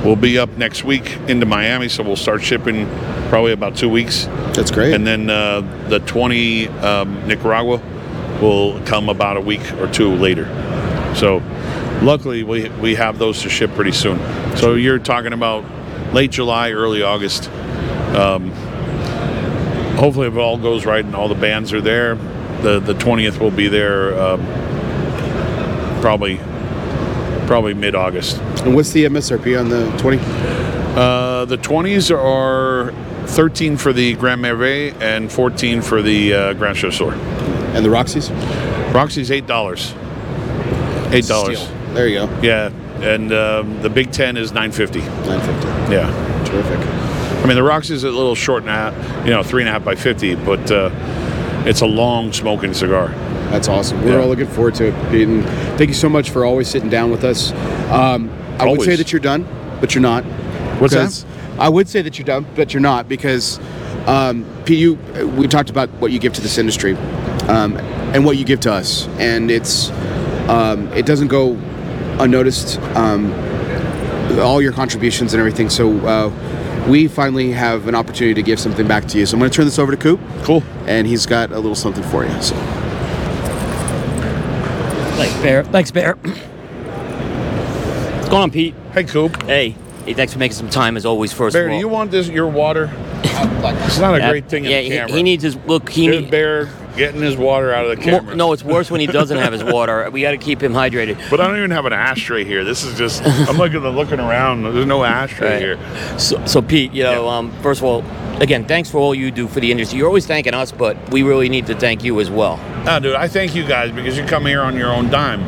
will 0.05 0.17
be 0.17 0.39
up 0.39 0.51
next 0.59 0.85
week 0.85 1.17
into 1.29 1.47
Miami, 1.47 1.89
so 1.89 2.03
we'll 2.03 2.17
start 2.17 2.43
shipping 2.43 2.87
probably 3.29 3.53
about 3.53 3.77
two 3.77 3.89
weeks." 3.89 4.27
That's 4.55 4.71
great. 4.71 4.95
And 4.95 5.07
then 5.07 5.31
uh, 5.31 5.61
the 5.89 6.01
20 6.01 6.69
um, 6.69 7.27
Nicaragua 7.27 7.81
will 8.41 8.81
come 8.85 9.09
about 9.09 9.37
a 9.37 9.41
week 9.41 9.73
or 9.75 9.91
two 9.91 10.15
later. 10.15 10.45
So 11.17 11.43
luckily 12.03 12.43
we, 12.43 12.69
we 12.71 12.95
have 12.95 13.19
those 13.19 13.43
to 13.43 13.49
ship 13.49 13.71
pretty 13.75 13.93
soon. 13.93 14.19
So 14.57 14.75
you're 14.75 14.99
talking 14.99 15.33
about 15.33 15.65
late 16.13 16.31
July, 16.31 16.73
early 16.73 17.03
August. 17.03 17.49
Um, 18.15 18.51
hopefully 19.97 20.29
if 20.29 20.35
it 20.35 20.39
all 20.39 20.59
goes 20.59 20.85
right 20.87 21.05
and 21.05 21.15
all 21.15 21.29
the 21.29 21.35
bands 21.35 21.73
are 21.73 21.81
there, 21.81 22.17
the, 22.63 22.81
the 22.81 22.95
20th 22.95 23.39
will 23.41 23.51
be 23.51 23.69
there 23.69 24.19
um, 24.21 24.41
probably 26.01 26.39
probably 27.47 27.75
mid-August. 27.75 28.39
and 28.65 28.75
what's 28.75 28.91
the 28.93 29.05
MSRP 29.05 29.59
on 29.59 29.69
the 29.69 29.87
20? 29.99 30.19
Uh, 30.97 31.45
the 31.47 31.59
20s 31.59 32.15
are 32.17 32.93
13 33.29 33.77
for 33.77 33.93
the 33.93 34.15
Grand 34.15 34.41
Merveille 34.43 34.95
and 35.01 35.31
14 35.31 35.83
for 35.83 36.03
the 36.03 36.33
uh, 36.35 36.53
Grand 36.55 36.77
Chasseur. 36.77 37.13
And 37.75 37.85
the 37.85 37.91
Roxy's? 37.91 38.31
Roxy's 38.95 39.31
eight 39.33 39.47
dollars. 39.49 39.93
Eight 41.11 41.27
dollars. 41.27 41.59
Steal. 41.61 41.95
There 41.95 42.07
you 42.07 42.27
go. 42.27 42.41
Yeah, 42.43 42.71
and 43.01 43.33
um, 43.33 43.83
the 43.83 43.91
Big 43.91 44.13
Ten 44.13 44.37
is 44.37 44.53
nine 44.53 44.71
fifty. 44.71 45.01
950. 45.01 45.93
Yeah, 45.93 46.45
Terrific. 46.45 46.79
I 47.45 47.47
mean 47.47 47.57
the 47.57 47.63
Roxy's 47.65 48.05
a 48.05 48.11
little 48.11 48.37
short 48.37 48.63
and 48.63 48.71
a 48.71 48.73
half, 48.73 49.27
you 49.27 49.33
know, 49.33 49.43
three 49.43 49.63
and 49.63 49.69
a 49.69 49.73
half 49.73 49.85
by 49.85 49.97
fifty, 49.97 50.37
but 50.37 50.71
uh, 50.71 50.91
it's 51.67 51.81
a 51.81 51.87
long 51.87 52.33
smoking 52.33 52.73
cigar. 52.73 53.09
That's 53.55 53.69
awesome. 53.69 54.03
We're 54.03 54.15
Yeah. 54.17 54.23
all 54.23 54.27
looking 54.29 54.49
forward 54.49 54.75
to 54.77 54.87
it, 54.89 54.95
Pete. 55.13 55.29
And 55.29 55.45
thank 55.79 55.87
you 55.87 55.95
so 55.95 56.09
much 56.09 56.31
for 56.31 56.45
always 56.45 56.67
sitting 56.67 56.89
down 56.89 57.13
with 57.13 57.23
us. 57.23 57.53
Um, 57.93 58.29
I 58.59 58.67
would 58.67 58.83
say 58.83 58.97
that 58.97 59.13
you're 59.13 59.21
done, 59.21 59.47
but 59.81 59.95
you're 59.95 60.03
not. 60.03 60.25
What's 60.81 60.93
that? 60.95 61.25
I 61.57 61.69
would 61.69 61.89
say 61.89 62.03
that 62.03 62.19
you're 62.19 62.27
done, 62.27 62.47
but 62.57 62.75
you're 62.75 62.81
not 62.81 63.09
because, 63.09 63.61
um, 64.09 64.45
Pete, 64.65 64.81
you, 64.81 64.95
we 65.37 65.47
talked 65.47 65.71
about 65.71 65.89
what 66.01 66.11
you 66.11 66.19
give 66.19 66.33
to 66.33 66.41
this 66.41 66.59
industry 66.59 66.97
um, 67.47 67.77
and 68.13 68.25
what 68.25 68.37
you 68.37 68.45
give 68.45 68.59
to 68.61 68.73
us. 68.73 69.07
And 69.21 69.53
it's 69.53 69.93
um, 70.49 70.89
it 70.93 71.07
doesn't 71.07 71.29
go 71.29 71.53
unnoticed, 72.19 72.81
um, 72.97 73.33
all 74.41 74.61
your 74.61 74.73
contributions 74.73 75.33
and 75.33 75.39
everything. 75.39 75.71
So 75.71 75.97
uh, 76.05 76.87
we 76.89 77.07
finally 77.07 77.53
have 77.53 77.87
an 77.87 77.95
opportunity 77.95 78.35
to 78.35 78.43
give 78.43 78.59
something 78.59 78.89
back 78.89 79.07
to 79.09 79.19
you. 79.19 79.27
So 79.27 79.35
I'm 79.37 79.39
going 79.39 79.51
to 79.51 79.57
turn 79.57 79.65
this 79.65 79.79
over 79.79 79.93
to 79.93 79.97
Coop, 79.97 80.19
Cool. 80.43 80.65
and 80.89 81.07
he's 81.07 81.25
got 81.25 81.53
a 81.53 81.57
little 81.57 81.77
something 81.77 82.03
for 82.03 82.25
you. 82.25 82.43
So. 82.43 82.57
Thanks, 85.17 85.35
Bear. 85.43 85.65
Thanks, 85.65 85.91
Bear. 85.91 86.15
What's 88.17 88.29
going 88.29 88.43
on, 88.43 88.51
Pete? 88.51 88.75
Hey, 88.93 89.05
Coop. 89.05 89.43
Hey. 89.45 89.77
Hey, 90.05 90.13
thanks 90.13 90.33
for 90.35 90.39
making 90.39 90.57
some 90.57 90.69
time 90.69 90.97
as 90.97 91.07
always. 91.07 91.33
First 91.33 91.55
Bear, 91.55 91.67
of 91.67 91.71
do 91.73 91.77
you 91.79 91.89
want 91.89 92.11
this? 92.11 92.29
Your 92.29 92.49
water? 92.49 92.91
It's 93.67 93.99
not 93.99 94.15
a 94.15 94.19
Yeah, 94.19 94.31
great 94.31 94.49
thing 94.49 94.65
in 94.67 94.71
yeah, 94.71 94.77
the 94.79 94.83
he- 94.85 94.91
camera. 94.91 95.13
he, 95.17 95.23
needs 95.23 95.43
his 95.43 95.57
look. 95.67 95.89
He 95.89 96.05
Here's 96.05 96.21
need, 96.23 96.31
Bear 96.31 96.69
getting 96.97 97.21
his 97.23 97.37
water 97.37 97.73
out 97.73 97.87
of 97.87 97.91
the 97.91 97.97
Mo- 97.97 98.19
camera. 98.19 98.37
no, 98.37 98.53
it's 98.53 98.63
worse 98.63 98.91
when 98.91 99.01
he 99.01 99.07
doesn't 99.07 99.39
have 99.39 99.53
his 99.53 99.65
water. 99.73 100.09
We 100.11 100.21
got 100.21 100.33
to 100.33 100.37
keep 100.37 100.63
him 100.63 100.73
hydrated. 100.73 101.19
But 101.31 101.41
I 101.41 101.47
don't 101.49 101.57
even 101.57 101.71
have 101.73 101.87
an 101.87 101.93
ashtray 101.95 102.45
here. 102.45 102.63
This 102.65 102.85
is 102.85 102.97
just 102.99 103.23
I'm 103.25 103.57
looking 103.57 103.81
looking 103.81 104.21
around. 104.21 104.63
There's 104.65 104.87
no 104.87 105.03
ashtray 105.05 105.51
Right. 105.53 105.61
here. 105.61 106.19
So, 106.19 106.45
so 106.47 106.61
Pete, 106.63 106.93
you 106.93 107.03
know, 107.03 107.25
Yeah. 107.25 107.37
um, 107.39 107.51
first 107.63 107.81
of 107.81 107.85
all, 107.85 108.03
again, 108.41 108.65
thanks 108.65 108.91
for 108.91 108.99
all 108.99 109.15
you 109.15 109.31
do 109.31 109.49
for 109.49 109.61
the 109.61 109.71
industry. 109.71 109.99
You're 109.99 110.09
always 110.09 110.27
thanking 110.27 110.55
us, 110.55 110.73
but 110.73 110.97
we 111.11 111.23
really 111.23 111.49
need 111.49 111.67
to 111.67 111.75
thank 111.75 112.05
you 112.05 112.21
as 112.21 112.31
well. 112.31 112.59
No, 112.85 113.01
dude, 113.01 113.15
I 113.15 113.29
thank 113.29 113.55
you 113.55 113.67
guys 113.67 113.93
because 113.93 114.17
you 114.19 114.25
come 114.25 114.47
here 114.47 114.61
on 114.63 114.77
your 114.77 114.93
own 114.93 115.11
dime. 115.11 115.43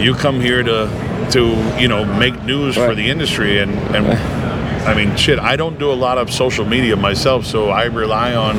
You 0.00 0.14
come 0.14 0.40
here 0.40 0.62
to 0.62 1.26
to 1.32 1.46
you 1.80 1.88
know 1.88 2.04
make 2.04 2.40
news 2.44 2.74
for 2.76 2.94
the 2.94 3.08
industry 3.10 3.58
and 3.58 3.72
and 3.96 4.06
I 4.86 4.94
mean 4.94 5.16
shit. 5.16 5.38
I 5.38 5.56
don't 5.56 5.78
do 5.78 5.90
a 5.90 5.94
lot 5.94 6.18
of 6.18 6.32
social 6.32 6.64
media 6.64 6.96
myself, 6.96 7.46
so 7.46 7.70
I 7.70 7.84
rely 7.84 8.34
on 8.34 8.56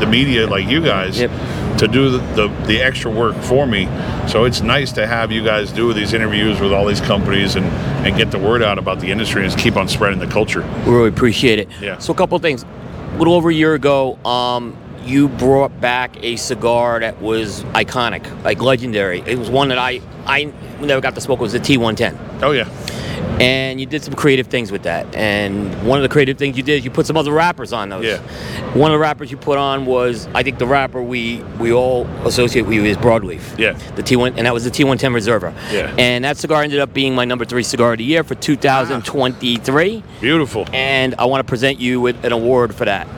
the 0.00 0.06
media 0.06 0.46
like 0.46 0.66
you 0.66 0.80
guys 0.80 1.20
Yep. 1.20 1.30
To 1.86 1.92
do 1.92 2.10
the, 2.10 2.18
the 2.34 2.48
the 2.66 2.80
extra 2.82 3.10
work 3.10 3.36
for 3.42 3.66
me. 3.66 3.86
So 4.28 4.44
it's 4.44 4.60
nice 4.60 4.92
to 4.92 5.06
have 5.06 5.30
you 5.30 5.44
guys 5.44 5.72
do 5.72 5.92
these 5.92 6.12
interviews 6.12 6.60
with 6.60 6.72
all 6.72 6.86
these 6.86 7.00
companies 7.00 7.56
and 7.56 7.66
and 8.06 8.16
get 8.16 8.30
the 8.30 8.38
word 8.38 8.62
out 8.62 8.78
about 8.78 9.00
the 9.00 9.10
industry 9.10 9.46
and 9.46 9.56
keep 9.58 9.76
on 9.76 9.88
spreading 9.88 10.18
the 10.18 10.26
culture. 10.26 10.62
We 10.86 10.92
really 10.92 11.08
appreciate 11.08 11.58
it. 11.58 11.68
Yeah. 11.80 11.98
So 11.98 12.12
a 12.12 12.16
couple 12.16 12.36
of 12.36 12.42
things. 12.42 12.64
A 12.64 13.16
little 13.16 13.34
over 13.34 13.48
a 13.48 13.54
year 13.54 13.74
ago, 13.74 14.16
um, 14.24 14.76
you 15.04 15.28
brought 15.28 15.80
back 15.80 16.16
a 16.22 16.34
cigar 16.36 16.98
that 17.00 17.20
was 17.20 17.62
iconic, 17.74 18.42
like 18.42 18.60
legendary. 18.60 19.20
It 19.20 19.38
was 19.38 19.50
one 19.50 19.68
that 19.68 19.78
I 19.78 20.00
I 20.26 20.44
never 20.80 21.00
got 21.00 21.14
to 21.14 21.20
smoke. 21.20 21.38
It 21.38 21.42
was 21.42 21.52
the 21.52 21.60
T110. 21.60 22.33
Oh 22.44 22.52
yeah. 22.52 22.68
and 23.40 23.80
you 23.80 23.86
did 23.86 24.04
some 24.04 24.14
creative 24.14 24.46
things 24.48 24.70
with 24.70 24.82
that. 24.84 25.12
And 25.14 25.74
one 25.86 25.98
of 25.98 26.02
the 26.02 26.08
creative 26.08 26.38
things 26.38 26.56
you 26.56 26.62
did 26.62 26.78
is 26.78 26.84
you 26.84 26.90
put 26.90 27.06
some 27.06 27.16
other 27.16 27.32
wrappers 27.32 27.72
on 27.72 27.88
those. 27.88 28.04
Yeah. 28.04 28.18
One 28.74 28.90
of 28.90 28.94
the 28.94 28.98
wrappers 29.00 29.30
you 29.30 29.36
put 29.36 29.58
on 29.58 29.86
was 29.86 30.28
I 30.34 30.42
think 30.42 30.58
the 30.58 30.66
wrapper 30.66 31.02
we 31.02 31.42
we 31.58 31.72
all 31.72 32.06
associate 32.26 32.62
with 32.62 32.74
you 32.74 32.84
is 32.84 32.96
Broadleaf. 32.98 33.58
Yeah. 33.58 33.72
The 33.96 34.02
T1 34.02 34.34
and 34.36 34.46
that 34.46 34.54
was 34.54 34.64
the 34.64 34.70
T110 34.70 35.12
Reserva. 35.12 35.52
Yeah. 35.72 35.94
And 35.98 36.24
that 36.24 36.36
cigar 36.36 36.62
ended 36.62 36.80
up 36.80 36.92
being 36.92 37.14
my 37.14 37.24
number 37.24 37.44
three 37.44 37.62
cigar 37.62 37.92
of 37.92 37.98
the 37.98 38.04
year 38.04 38.22
for 38.22 38.34
2023. 38.34 40.02
Beautiful. 40.20 40.66
And 40.72 41.14
I 41.18 41.24
want 41.24 41.40
to 41.40 41.48
present 41.48 41.80
you 41.80 42.00
with 42.00 42.22
an 42.24 42.32
award 42.32 42.74
for 42.74 42.84
that. 42.84 43.08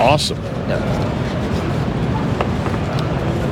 Awesome. 0.00 0.38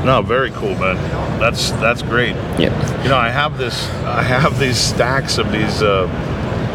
No, 0.06 0.22
very 0.22 0.52
cool, 0.52 0.76
man. 0.76 0.94
That's 1.40 1.72
that's 1.72 2.00
great. 2.00 2.36
Yeah. 2.60 3.02
You 3.02 3.08
know, 3.08 3.16
I 3.16 3.28
have 3.28 3.58
this. 3.58 3.88
I 4.04 4.22
have 4.22 4.56
these 4.60 4.78
stacks 4.78 5.36
of 5.36 5.50
these 5.50 5.82
uh, 5.82 6.06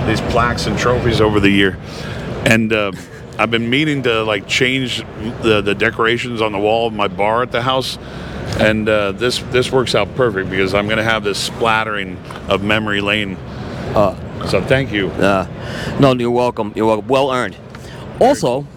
these 0.05 0.19
plaques 0.33 0.67
and 0.67 0.77
trophies 0.77 1.21
over 1.21 1.39
the 1.39 1.49
year, 1.49 1.77
and 2.45 2.73
uh, 2.73 2.91
I've 3.39 3.49
been 3.49 3.69
meaning 3.69 4.03
to 4.03 4.23
like 4.23 4.49
change 4.49 4.97
the 5.43 5.61
the 5.61 5.73
decorations 5.73 6.41
on 6.41 6.51
the 6.51 6.59
wall 6.59 6.87
of 6.87 6.93
my 6.93 7.07
bar 7.07 7.41
at 7.41 7.53
the 7.53 7.61
house. 7.61 7.97
And 8.59 8.89
uh, 8.89 9.13
this 9.13 9.39
this 9.43 9.71
works 9.71 9.95
out 9.95 10.13
perfect 10.15 10.49
because 10.49 10.73
I'm 10.73 10.85
to 10.97 11.03
have 11.03 11.23
this 11.23 11.39
splattering 11.39 12.17
of 12.49 12.63
memory 12.63 12.99
lane. 12.99 13.37
so 14.49 14.61
thank 14.61 14.91
you. 14.91 15.07
Uh, 15.07 15.47
no, 16.01 16.13
you're 16.15 16.31
welcome. 16.31 16.73
You're 16.75 16.85
welcome. 16.85 17.07
Well 17.07 17.31
earned. 17.31 17.55
Also, 18.19 18.67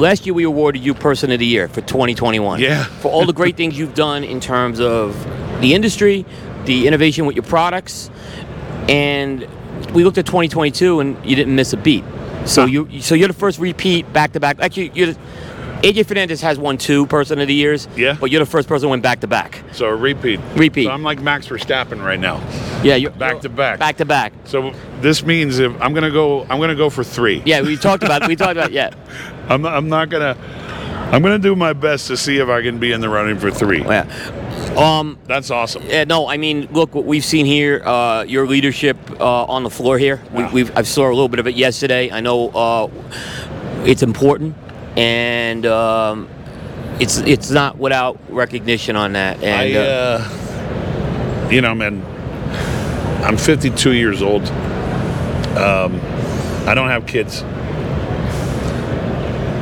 last 0.00 0.26
year 0.26 0.34
we 0.34 0.44
awarded 0.44 0.82
you 0.82 0.94
Person 0.94 1.30
of 1.30 1.38
the 1.38 1.46
Year 1.46 1.68
for 1.68 1.80
2021. 1.82 2.60
Yeah. 2.60 2.84
For 2.84 3.08
all 3.08 3.26
the 3.26 3.32
great 3.32 3.56
things 3.56 3.78
you've 3.78 3.94
done 3.94 4.24
in 4.24 4.40
terms 4.40 4.80
of 4.80 5.14
the 5.60 5.74
industry, 5.74 6.24
the 6.64 6.86
innovation 6.86 7.26
with 7.26 7.36
your 7.36 7.44
products, 7.44 8.10
and 8.88 9.46
we 9.92 10.04
looked 10.04 10.18
at 10.18 10.26
2022 10.26 11.00
and 11.00 11.24
you 11.24 11.36
didn't 11.36 11.54
miss 11.54 11.72
a 11.72 11.76
beat. 11.76 12.04
So 12.46 12.64
you, 12.64 13.00
so 13.00 13.14
you're 13.14 13.28
the 13.28 13.34
first 13.34 13.58
repeat 13.58 14.10
back 14.12 14.32
to 14.32 14.40
back. 14.40 14.58
Actually, 14.60 14.90
you're. 14.94 15.12
The, 15.12 15.18
AJ 15.82 16.06
Fernandez 16.06 16.42
has 16.42 16.58
won 16.58 16.76
two 16.76 17.06
Person 17.06 17.40
of 17.40 17.48
the 17.48 17.54
Years. 17.54 17.88
Yeah. 17.96 18.16
But 18.20 18.30
you're 18.30 18.44
the 18.44 18.50
first 18.50 18.68
person 18.68 18.86
who 18.86 18.90
went 18.90 19.02
back 19.02 19.20
to 19.20 19.26
back. 19.26 19.62
So 19.72 19.86
a 19.86 19.96
repeat. 19.96 20.38
Repeat. 20.54 20.84
So 20.84 20.90
I'm 20.90 21.02
like 21.02 21.22
Max 21.22 21.48
Verstappen 21.48 22.04
right 22.04 22.20
now. 22.20 22.36
Yeah. 22.82 22.96
You're 22.96 23.10
Back 23.12 23.40
to 23.40 23.48
back. 23.48 23.78
Back 23.78 23.96
to 23.96 24.04
back. 24.04 24.32
So 24.44 24.74
this 25.00 25.24
means 25.24 25.58
if 25.58 25.72
I'm 25.80 25.94
gonna 25.94 26.10
go, 26.10 26.42
I'm 26.42 26.60
gonna 26.60 26.74
go 26.74 26.90
for 26.90 27.02
three. 27.02 27.42
Yeah. 27.46 27.62
We 27.62 27.76
talked 27.78 28.02
about. 28.02 28.28
We 28.28 28.36
talked 28.36 28.52
about. 28.52 28.72
Yeah. 28.72 28.90
I'm 29.48 29.62
not, 29.62 29.74
I'm 29.74 29.88
not 29.88 30.10
gonna. 30.10 30.36
I'm 31.12 31.22
gonna 31.22 31.38
do 31.38 31.56
my 31.56 31.72
best 31.72 32.06
to 32.08 32.16
see 32.16 32.36
if 32.38 32.48
I 32.48 32.62
can 32.62 32.78
be 32.78 32.92
in 32.92 33.00
the 33.00 33.08
running 33.08 33.38
for 33.38 33.50
three. 33.50 33.82
Yeah. 33.82 34.02
Um. 34.76 35.18
That's 35.24 35.50
awesome. 35.50 35.82
Yeah, 35.86 36.04
no, 36.04 36.28
I 36.28 36.36
mean, 36.36 36.68
look, 36.72 36.94
what 36.94 37.04
we've 37.04 37.24
seen 37.24 37.46
here, 37.46 37.82
uh, 37.84 38.22
your 38.24 38.46
leadership 38.46 38.96
uh, 39.18 39.44
on 39.44 39.64
the 39.64 39.70
floor 39.70 39.98
here. 39.98 40.22
We, 40.32 40.44
we've 40.52 40.76
I 40.76 40.82
saw 40.82 41.08
a 41.08 41.08
little 41.08 41.28
bit 41.28 41.40
of 41.40 41.46
it 41.48 41.56
yesterday. 41.56 42.12
I 42.12 42.20
know 42.20 42.50
uh, 42.50 42.88
it's 43.84 44.02
important, 44.04 44.54
and 44.96 45.66
um, 45.66 46.28
it's 46.98 47.18
it's 47.18 47.50
not 47.50 47.78
without 47.78 48.18
recognition 48.28 48.96
on 48.96 49.14
that. 49.14 49.42
And 49.42 49.76
I, 49.76 49.80
uh, 49.80 50.18
uh, 50.22 51.48
you 51.50 51.60
know, 51.60 51.74
man, 51.74 52.04
I'm 53.24 53.36
52 53.36 53.92
years 53.92 54.22
old. 54.22 54.46
Um, 55.56 56.00
I 56.66 56.74
don't 56.74 56.88
have 56.88 57.06
kids. 57.06 57.42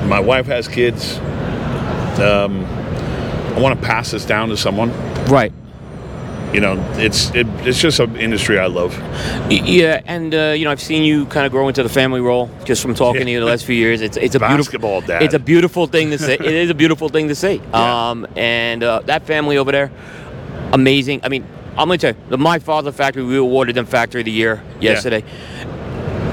My 0.09 0.21
wife 0.21 0.47
has 0.47 0.69
kids. 0.69 1.19
Um, 2.19 2.65
I 3.55 3.61
want 3.61 3.81
to 3.81 3.87
pass 3.87 4.11
this 4.11 4.25
down 4.25 4.49
to 4.49 4.57
someone. 4.57 4.91
right, 5.27 5.53
you 6.53 6.61
know, 6.61 6.77
it's 6.97 7.31
it, 7.35 7.47
it's 7.67 7.81
just 7.81 8.01
an 8.01 8.17
industry 8.17 8.59
I 8.59 8.67
love. 8.67 8.97
Yeah, 9.51 10.01
and 10.07 10.35
uh, 10.35 10.55
you 10.57 10.65
know, 10.65 10.71
I've 10.71 10.81
seen 10.81 11.05
you 11.05 11.27
kind 11.27 11.45
of 11.47 11.53
grow 11.53 11.69
into 11.69 11.83
the 11.83 11.89
family 11.89 12.21
role 12.21 12.51
just 12.65 12.81
from 12.83 12.95
talking 12.95 13.25
to 13.25 13.31
you 13.31 13.41
the 13.41 13.47
last 13.47 13.65
few 13.65 13.77
years. 13.77 14.01
It's 14.01 14.17
it's 14.17 14.35
a 14.35 14.39
Basketball 14.39 15.01
beautiful, 15.01 15.15
dad. 15.19 15.23
It's 15.23 15.35
a 15.35 15.39
beautiful 15.39 15.87
thing 15.87 16.11
to 16.11 16.19
say. 16.19 16.35
it 16.41 16.41
is 16.41 16.71
a 16.71 16.75
beautiful 16.75 17.09
thing 17.09 17.29
to 17.29 17.35
say. 17.35 17.57
Yeah. 17.57 18.11
Um, 18.11 18.27
and 18.37 18.83
uh, 18.83 19.01
that 19.07 19.25
family 19.25 19.59
over 19.59 19.73
there, 19.73 19.91
amazing. 20.73 21.21
I 21.23 21.29
mean, 21.29 21.47
I'm 21.73 21.89
gonna 21.89 21.99
tell 21.99 22.15
you, 22.15 22.21
the 22.29 22.39
My 22.39 22.59
Father 22.59 22.93
Factory. 22.93 23.23
We 23.23 23.37
awarded 23.37 23.77
them 23.77 23.87
Factory 23.87 24.23
of 24.23 24.25
the 24.25 24.33
Year 24.33 24.63
yesterday. 24.81 25.23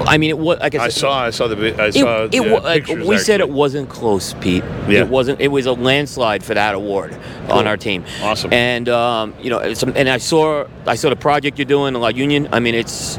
I 0.06 0.18
mean, 0.18 0.30
it 0.30 0.38
was 0.38 0.58
like 0.60 0.74
I, 0.74 0.88
saw 0.88 1.24
I 1.24 1.30
saw 1.30 1.48
the 1.48 1.82
I 1.82 1.90
saw 1.90 2.24
it, 2.24 2.32
the 2.32 2.40
like, 2.40 2.86
pictures, 2.86 3.06
we 3.06 3.18
said 3.18 3.40
it 3.40 3.50
wasn't 3.50 3.88
close, 3.88 4.34
Pete. 4.34 4.64
Yeah. 4.88 5.00
It 5.00 5.08
wasn't. 5.08 5.40
It 5.40 5.48
was 5.48 5.66
a 5.66 5.72
landslide 5.72 6.42
for 6.44 6.54
that 6.54 6.74
award 6.74 7.16
on 7.48 7.66
our 7.66 7.76
team. 7.76 8.04
Awesome. 8.22 8.52
And 8.52 8.88
um, 8.88 9.34
you 9.40 9.50
know, 9.50 9.58
it's, 9.58 9.82
and 9.82 10.08
I 10.08 10.18
saw 10.18 10.66
I 10.86 10.94
saw 10.94 11.10
the 11.10 11.16
project 11.16 11.58
you're 11.58 11.66
doing, 11.66 11.92
the 11.92 11.98
La 11.98 12.08
Union. 12.08 12.48
I 12.52 12.60
mean, 12.60 12.74
it's. 12.74 13.18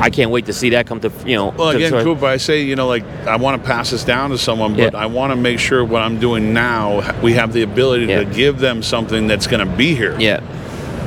I 0.00 0.10
can't 0.10 0.30
wait 0.30 0.46
to 0.46 0.52
see 0.52 0.70
that 0.70 0.86
come 0.86 1.00
to 1.00 1.10
you 1.26 1.34
know. 1.34 1.48
Well, 1.50 1.70
again, 1.70 1.90
to- 1.90 2.04
Coop, 2.04 2.22
I 2.22 2.36
say, 2.36 2.62
you 2.62 2.76
know, 2.76 2.86
like 2.86 3.04
I 3.26 3.34
want 3.34 3.60
to 3.60 3.66
pass 3.66 3.90
this 3.90 4.04
down 4.04 4.30
to 4.30 4.38
someone, 4.38 4.76
but 4.76 4.92
Yeah. 4.92 4.98
I 4.98 5.06
want 5.06 5.32
to 5.32 5.36
make 5.36 5.58
sure 5.58 5.84
what 5.84 6.02
I'm 6.02 6.20
doing 6.20 6.52
now, 6.52 7.18
we 7.20 7.32
have 7.32 7.52
the 7.52 7.62
ability 7.62 8.06
Yeah. 8.06 8.22
to 8.22 8.24
give 8.24 8.60
them 8.60 8.80
something 8.80 9.26
that's 9.26 9.48
going 9.48 9.68
to 9.68 9.76
be 9.76 9.96
here. 9.96 10.16
Yeah. 10.20 10.40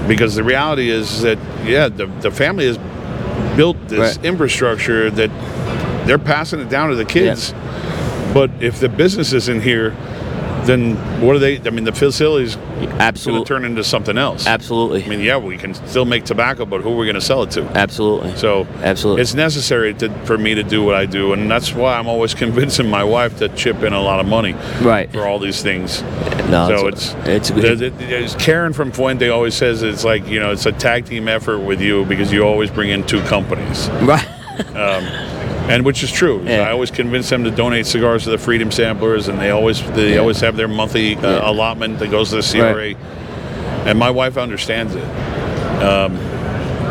Because 0.10 0.36
the 0.36 0.44
reality 0.44 0.90
is 0.90 1.22
that, 1.22 1.38
yeah, 1.66 1.88
the, 1.88 2.08
the 2.20 2.32
family 2.32 2.66
has 2.66 2.78
built 3.56 3.78
this 3.88 4.18
Right. 4.18 4.26
infrastructure 4.26 5.10
that 5.12 5.30
they're 6.06 6.18
passing 6.18 6.60
it 6.60 6.70
down 6.70 6.90
to 6.90 6.96
the 6.96 7.06
kids. 7.06 7.54
But 8.34 8.50
if 8.60 8.80
the 8.80 8.90
business 8.90 9.34
isn't 9.34 9.62
here, 9.62 9.94
then 10.66 10.96
what 11.26 11.36
are 11.36 11.40
they? 11.40 11.60
I 11.60 11.70
mean, 11.72 11.84
the 11.86 11.92
facility's 11.92 12.56
Absolutely. 13.00 13.46
turn 13.46 13.66
into 13.66 13.84
something 13.84 14.18
else. 14.18 14.46
Absolutely. 14.48 15.04
I 15.04 15.08
mean, 15.08 15.22
yeah, 15.22 15.38
we 15.38 15.58
can 15.58 15.74
still 15.74 16.06
make 16.06 16.24
tobacco, 16.24 16.66
but 16.66 16.82
who 16.82 16.94
are 16.94 16.98
we 16.98 17.06
going 17.06 17.16
to 17.16 17.22
sell 17.22 17.44
it 17.44 17.52
to? 17.52 17.64
Absolutely. 17.78 18.36
So 18.38 18.66
Absolutely. 18.82 19.22
it's 19.24 19.34
necessary 19.34 19.94
to, 19.96 20.10
for 20.26 20.38
me 20.38 20.56
to 20.56 20.64
do 20.64 20.84
what 20.84 20.96
I 20.96 21.06
do, 21.06 21.34
and 21.34 21.50
that's 21.50 21.74
why 21.74 21.98
I'm 21.98 22.08
always 22.08 22.34
convincing 22.46 22.90
my 22.90 23.04
wife 23.04 23.38
to 23.40 23.50
chip 23.50 23.82
in 23.84 23.94
a 23.94 24.02
lot 24.02 24.20
of 24.20 24.26
money 24.26 24.54
Right. 24.82 25.12
for 25.12 25.28
all 25.28 25.40
these 25.40 25.62
things. 25.62 26.02
No, 26.50 26.68
so 26.68 26.88
it's 26.88 27.14
it's 27.26 27.50
it's 27.50 28.34
good- 28.34 28.40
Karen 28.40 28.74
from 28.74 28.92
Fuente 28.92 29.30
always 29.30 29.56
says 29.56 29.84
it's 29.84 30.04
like 30.04 30.28
you 30.28 30.40
know 30.40 30.52
it's 30.52 30.66
a 30.66 30.72
tag 30.72 31.06
team 31.06 31.28
effort 31.28 31.60
with 31.60 31.82
you 31.82 32.06
because 32.06 32.32
you 32.32 32.44
always 32.44 32.70
bring 32.70 32.90
in 32.90 33.06
two 33.06 33.22
companies, 33.24 33.90
Right. 34.02 34.28
Um, 34.76 35.06
and 35.70 35.86
which 35.86 36.04
is 36.04 36.12
true. 36.12 36.42
Yeah. 36.46 36.62
I 36.68 36.72
always 36.72 36.92
convince 36.92 37.30
them 37.30 37.44
to 37.44 37.52
donate 37.52 37.86
cigars 37.86 38.24
to 38.26 38.30
the 38.32 38.38
Freedom 38.38 38.72
Samplers, 38.72 39.28
and 39.28 39.40
they 39.40 39.52
always 39.52 39.82
they 39.92 40.14
Yeah. 40.14 40.20
always 40.20 40.40
have 40.42 40.56
their 40.58 40.68
monthly 40.68 41.16
uh, 41.16 41.22
Yeah. 41.22 41.50
allotment 41.50 42.00
that 42.00 42.12
goes 42.12 42.30
to 42.32 42.38
the 42.38 42.42
CRA, 42.44 42.74
Right. 42.74 42.98
and 43.86 43.98
my 43.98 44.10
wife 44.10 44.38
understands 44.38 44.96
it, 44.96 45.04
um, 45.84 46.18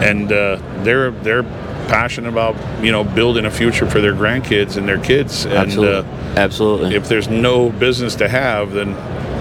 and 0.03 0.33
uh, 0.33 0.59
they're 0.83 1.11
they're 1.11 1.45
passionate 1.89 2.29
about 2.29 2.55
you 2.83 2.93
know 2.93 3.03
building 3.05 3.45
a 3.45 3.51
future 3.51 3.87
for 3.87 4.01
their 4.01 4.15
grandkids 4.15 4.77
and 4.77 4.89
their 4.89 4.99
kids, 4.99 5.45
and 5.45 5.55
Absolutely. 5.55 5.97
uh, 5.99 6.39
Absolutely. 6.41 6.95
if 6.97 7.09
there's 7.09 7.29
no 7.29 7.71
business 7.71 8.15
to 8.17 8.29
have, 8.29 8.73
then 8.73 8.95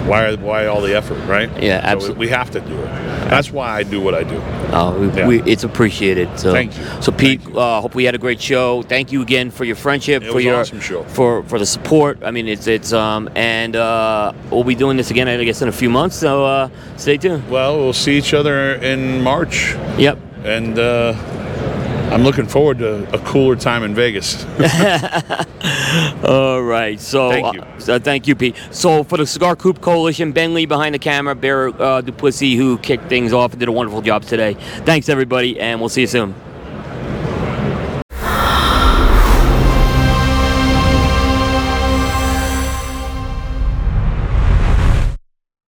why 0.06 0.34
why 0.36 0.66
all 0.66 0.80
the 0.80 0.94
effort, 0.96 1.18
right? 1.26 1.48
Yeah, 1.62 1.80
So 1.82 1.86
absolutely. 1.88 2.26
we 2.26 2.28
have 2.32 2.50
to 2.52 2.60
do 2.60 2.74
it. 2.74 2.86
That's 3.30 3.50
why 3.52 3.68
I 3.78 3.82
do 3.84 4.00
what 4.00 4.14
I 4.14 4.24
do. 4.24 4.40
Oh, 4.72 4.98
we, 4.98 5.06
Yeah. 5.16 5.26
we, 5.26 5.42
it's 5.42 5.62
appreciated. 5.64 6.28
So, 6.38 6.52
Thank 6.52 6.76
you. 6.76 6.84
So, 7.00 7.12
Pete, 7.12 7.40
you. 7.46 7.58
uh, 7.58 7.80
hope 7.80 7.94
we 7.94 8.04
had 8.04 8.14
a 8.14 8.18
great 8.18 8.40
show. 8.40 8.82
Thank 8.82 9.12
you 9.12 9.22
again 9.22 9.50
for 9.50 9.64
your 9.64 9.76
friendship, 9.76 10.22
It 10.22 10.28
for 10.28 10.34
was 10.36 10.44
your 10.44 10.60
awesome 10.60 10.80
show. 10.80 11.04
for 11.04 11.42
for 11.44 11.58
the 11.58 11.66
support. 11.66 12.18
I 12.24 12.30
mean, 12.30 12.48
it's 12.48 12.66
it's 12.66 12.92
um 12.92 13.28
and 13.36 13.76
uh, 13.76 14.32
we'll 14.50 14.64
be 14.64 14.74
doing 14.74 14.96
this 14.96 15.10
again, 15.10 15.28
I 15.28 15.44
guess, 15.44 15.62
in 15.62 15.68
a 15.68 15.72
few 15.72 15.90
months. 15.90 16.16
So, 16.16 16.44
uh, 16.44 16.68
stay 16.96 17.16
tuned. 17.16 17.48
Well, 17.50 17.78
we'll 17.78 17.92
see 17.92 18.16
each 18.18 18.34
other 18.34 18.74
in 18.74 19.22
March, 19.22 19.74
Yep. 19.98 20.18
and 20.44 20.78
uh, 20.78 21.14
I'm 22.10 22.24
looking 22.24 22.46
forward 22.46 22.78
to 22.78 23.12
a 23.14 23.18
cooler 23.20 23.54
time 23.54 23.84
in 23.84 23.94
Vegas. 23.94 24.44
All 26.24 26.60
right. 26.60 26.98
So, 26.98 27.30
Thank 27.30 27.54
you. 27.54 27.60
uh, 27.62 27.78
so 27.78 27.98
thank 28.00 28.26
you, 28.26 28.34
Pete. 28.34 28.56
So, 28.72 29.04
for 29.04 29.16
the 29.16 29.26
Cigar 29.26 29.54
Coop 29.54 29.80
Coalition, 29.80 30.32
Ben 30.32 30.52
Lee 30.52 30.66
behind 30.66 30.94
the 30.94 30.98
camera, 30.98 31.36
Bear 31.36 31.68
uh, 31.80 32.00
Duplessis, 32.00 32.56
who 32.56 32.78
kicked 32.78 33.08
things 33.08 33.32
off 33.32 33.52
and 33.52 33.60
did 33.60 33.68
a 33.68 33.72
wonderful 33.72 34.02
job 34.02 34.24
today. 34.24 34.54
Thanks, 34.84 35.08
everybody, 35.08 35.60
and 35.60 35.78
we'll 35.78 35.88
see 35.88 36.00
you 36.00 36.06
soon. 36.08 36.34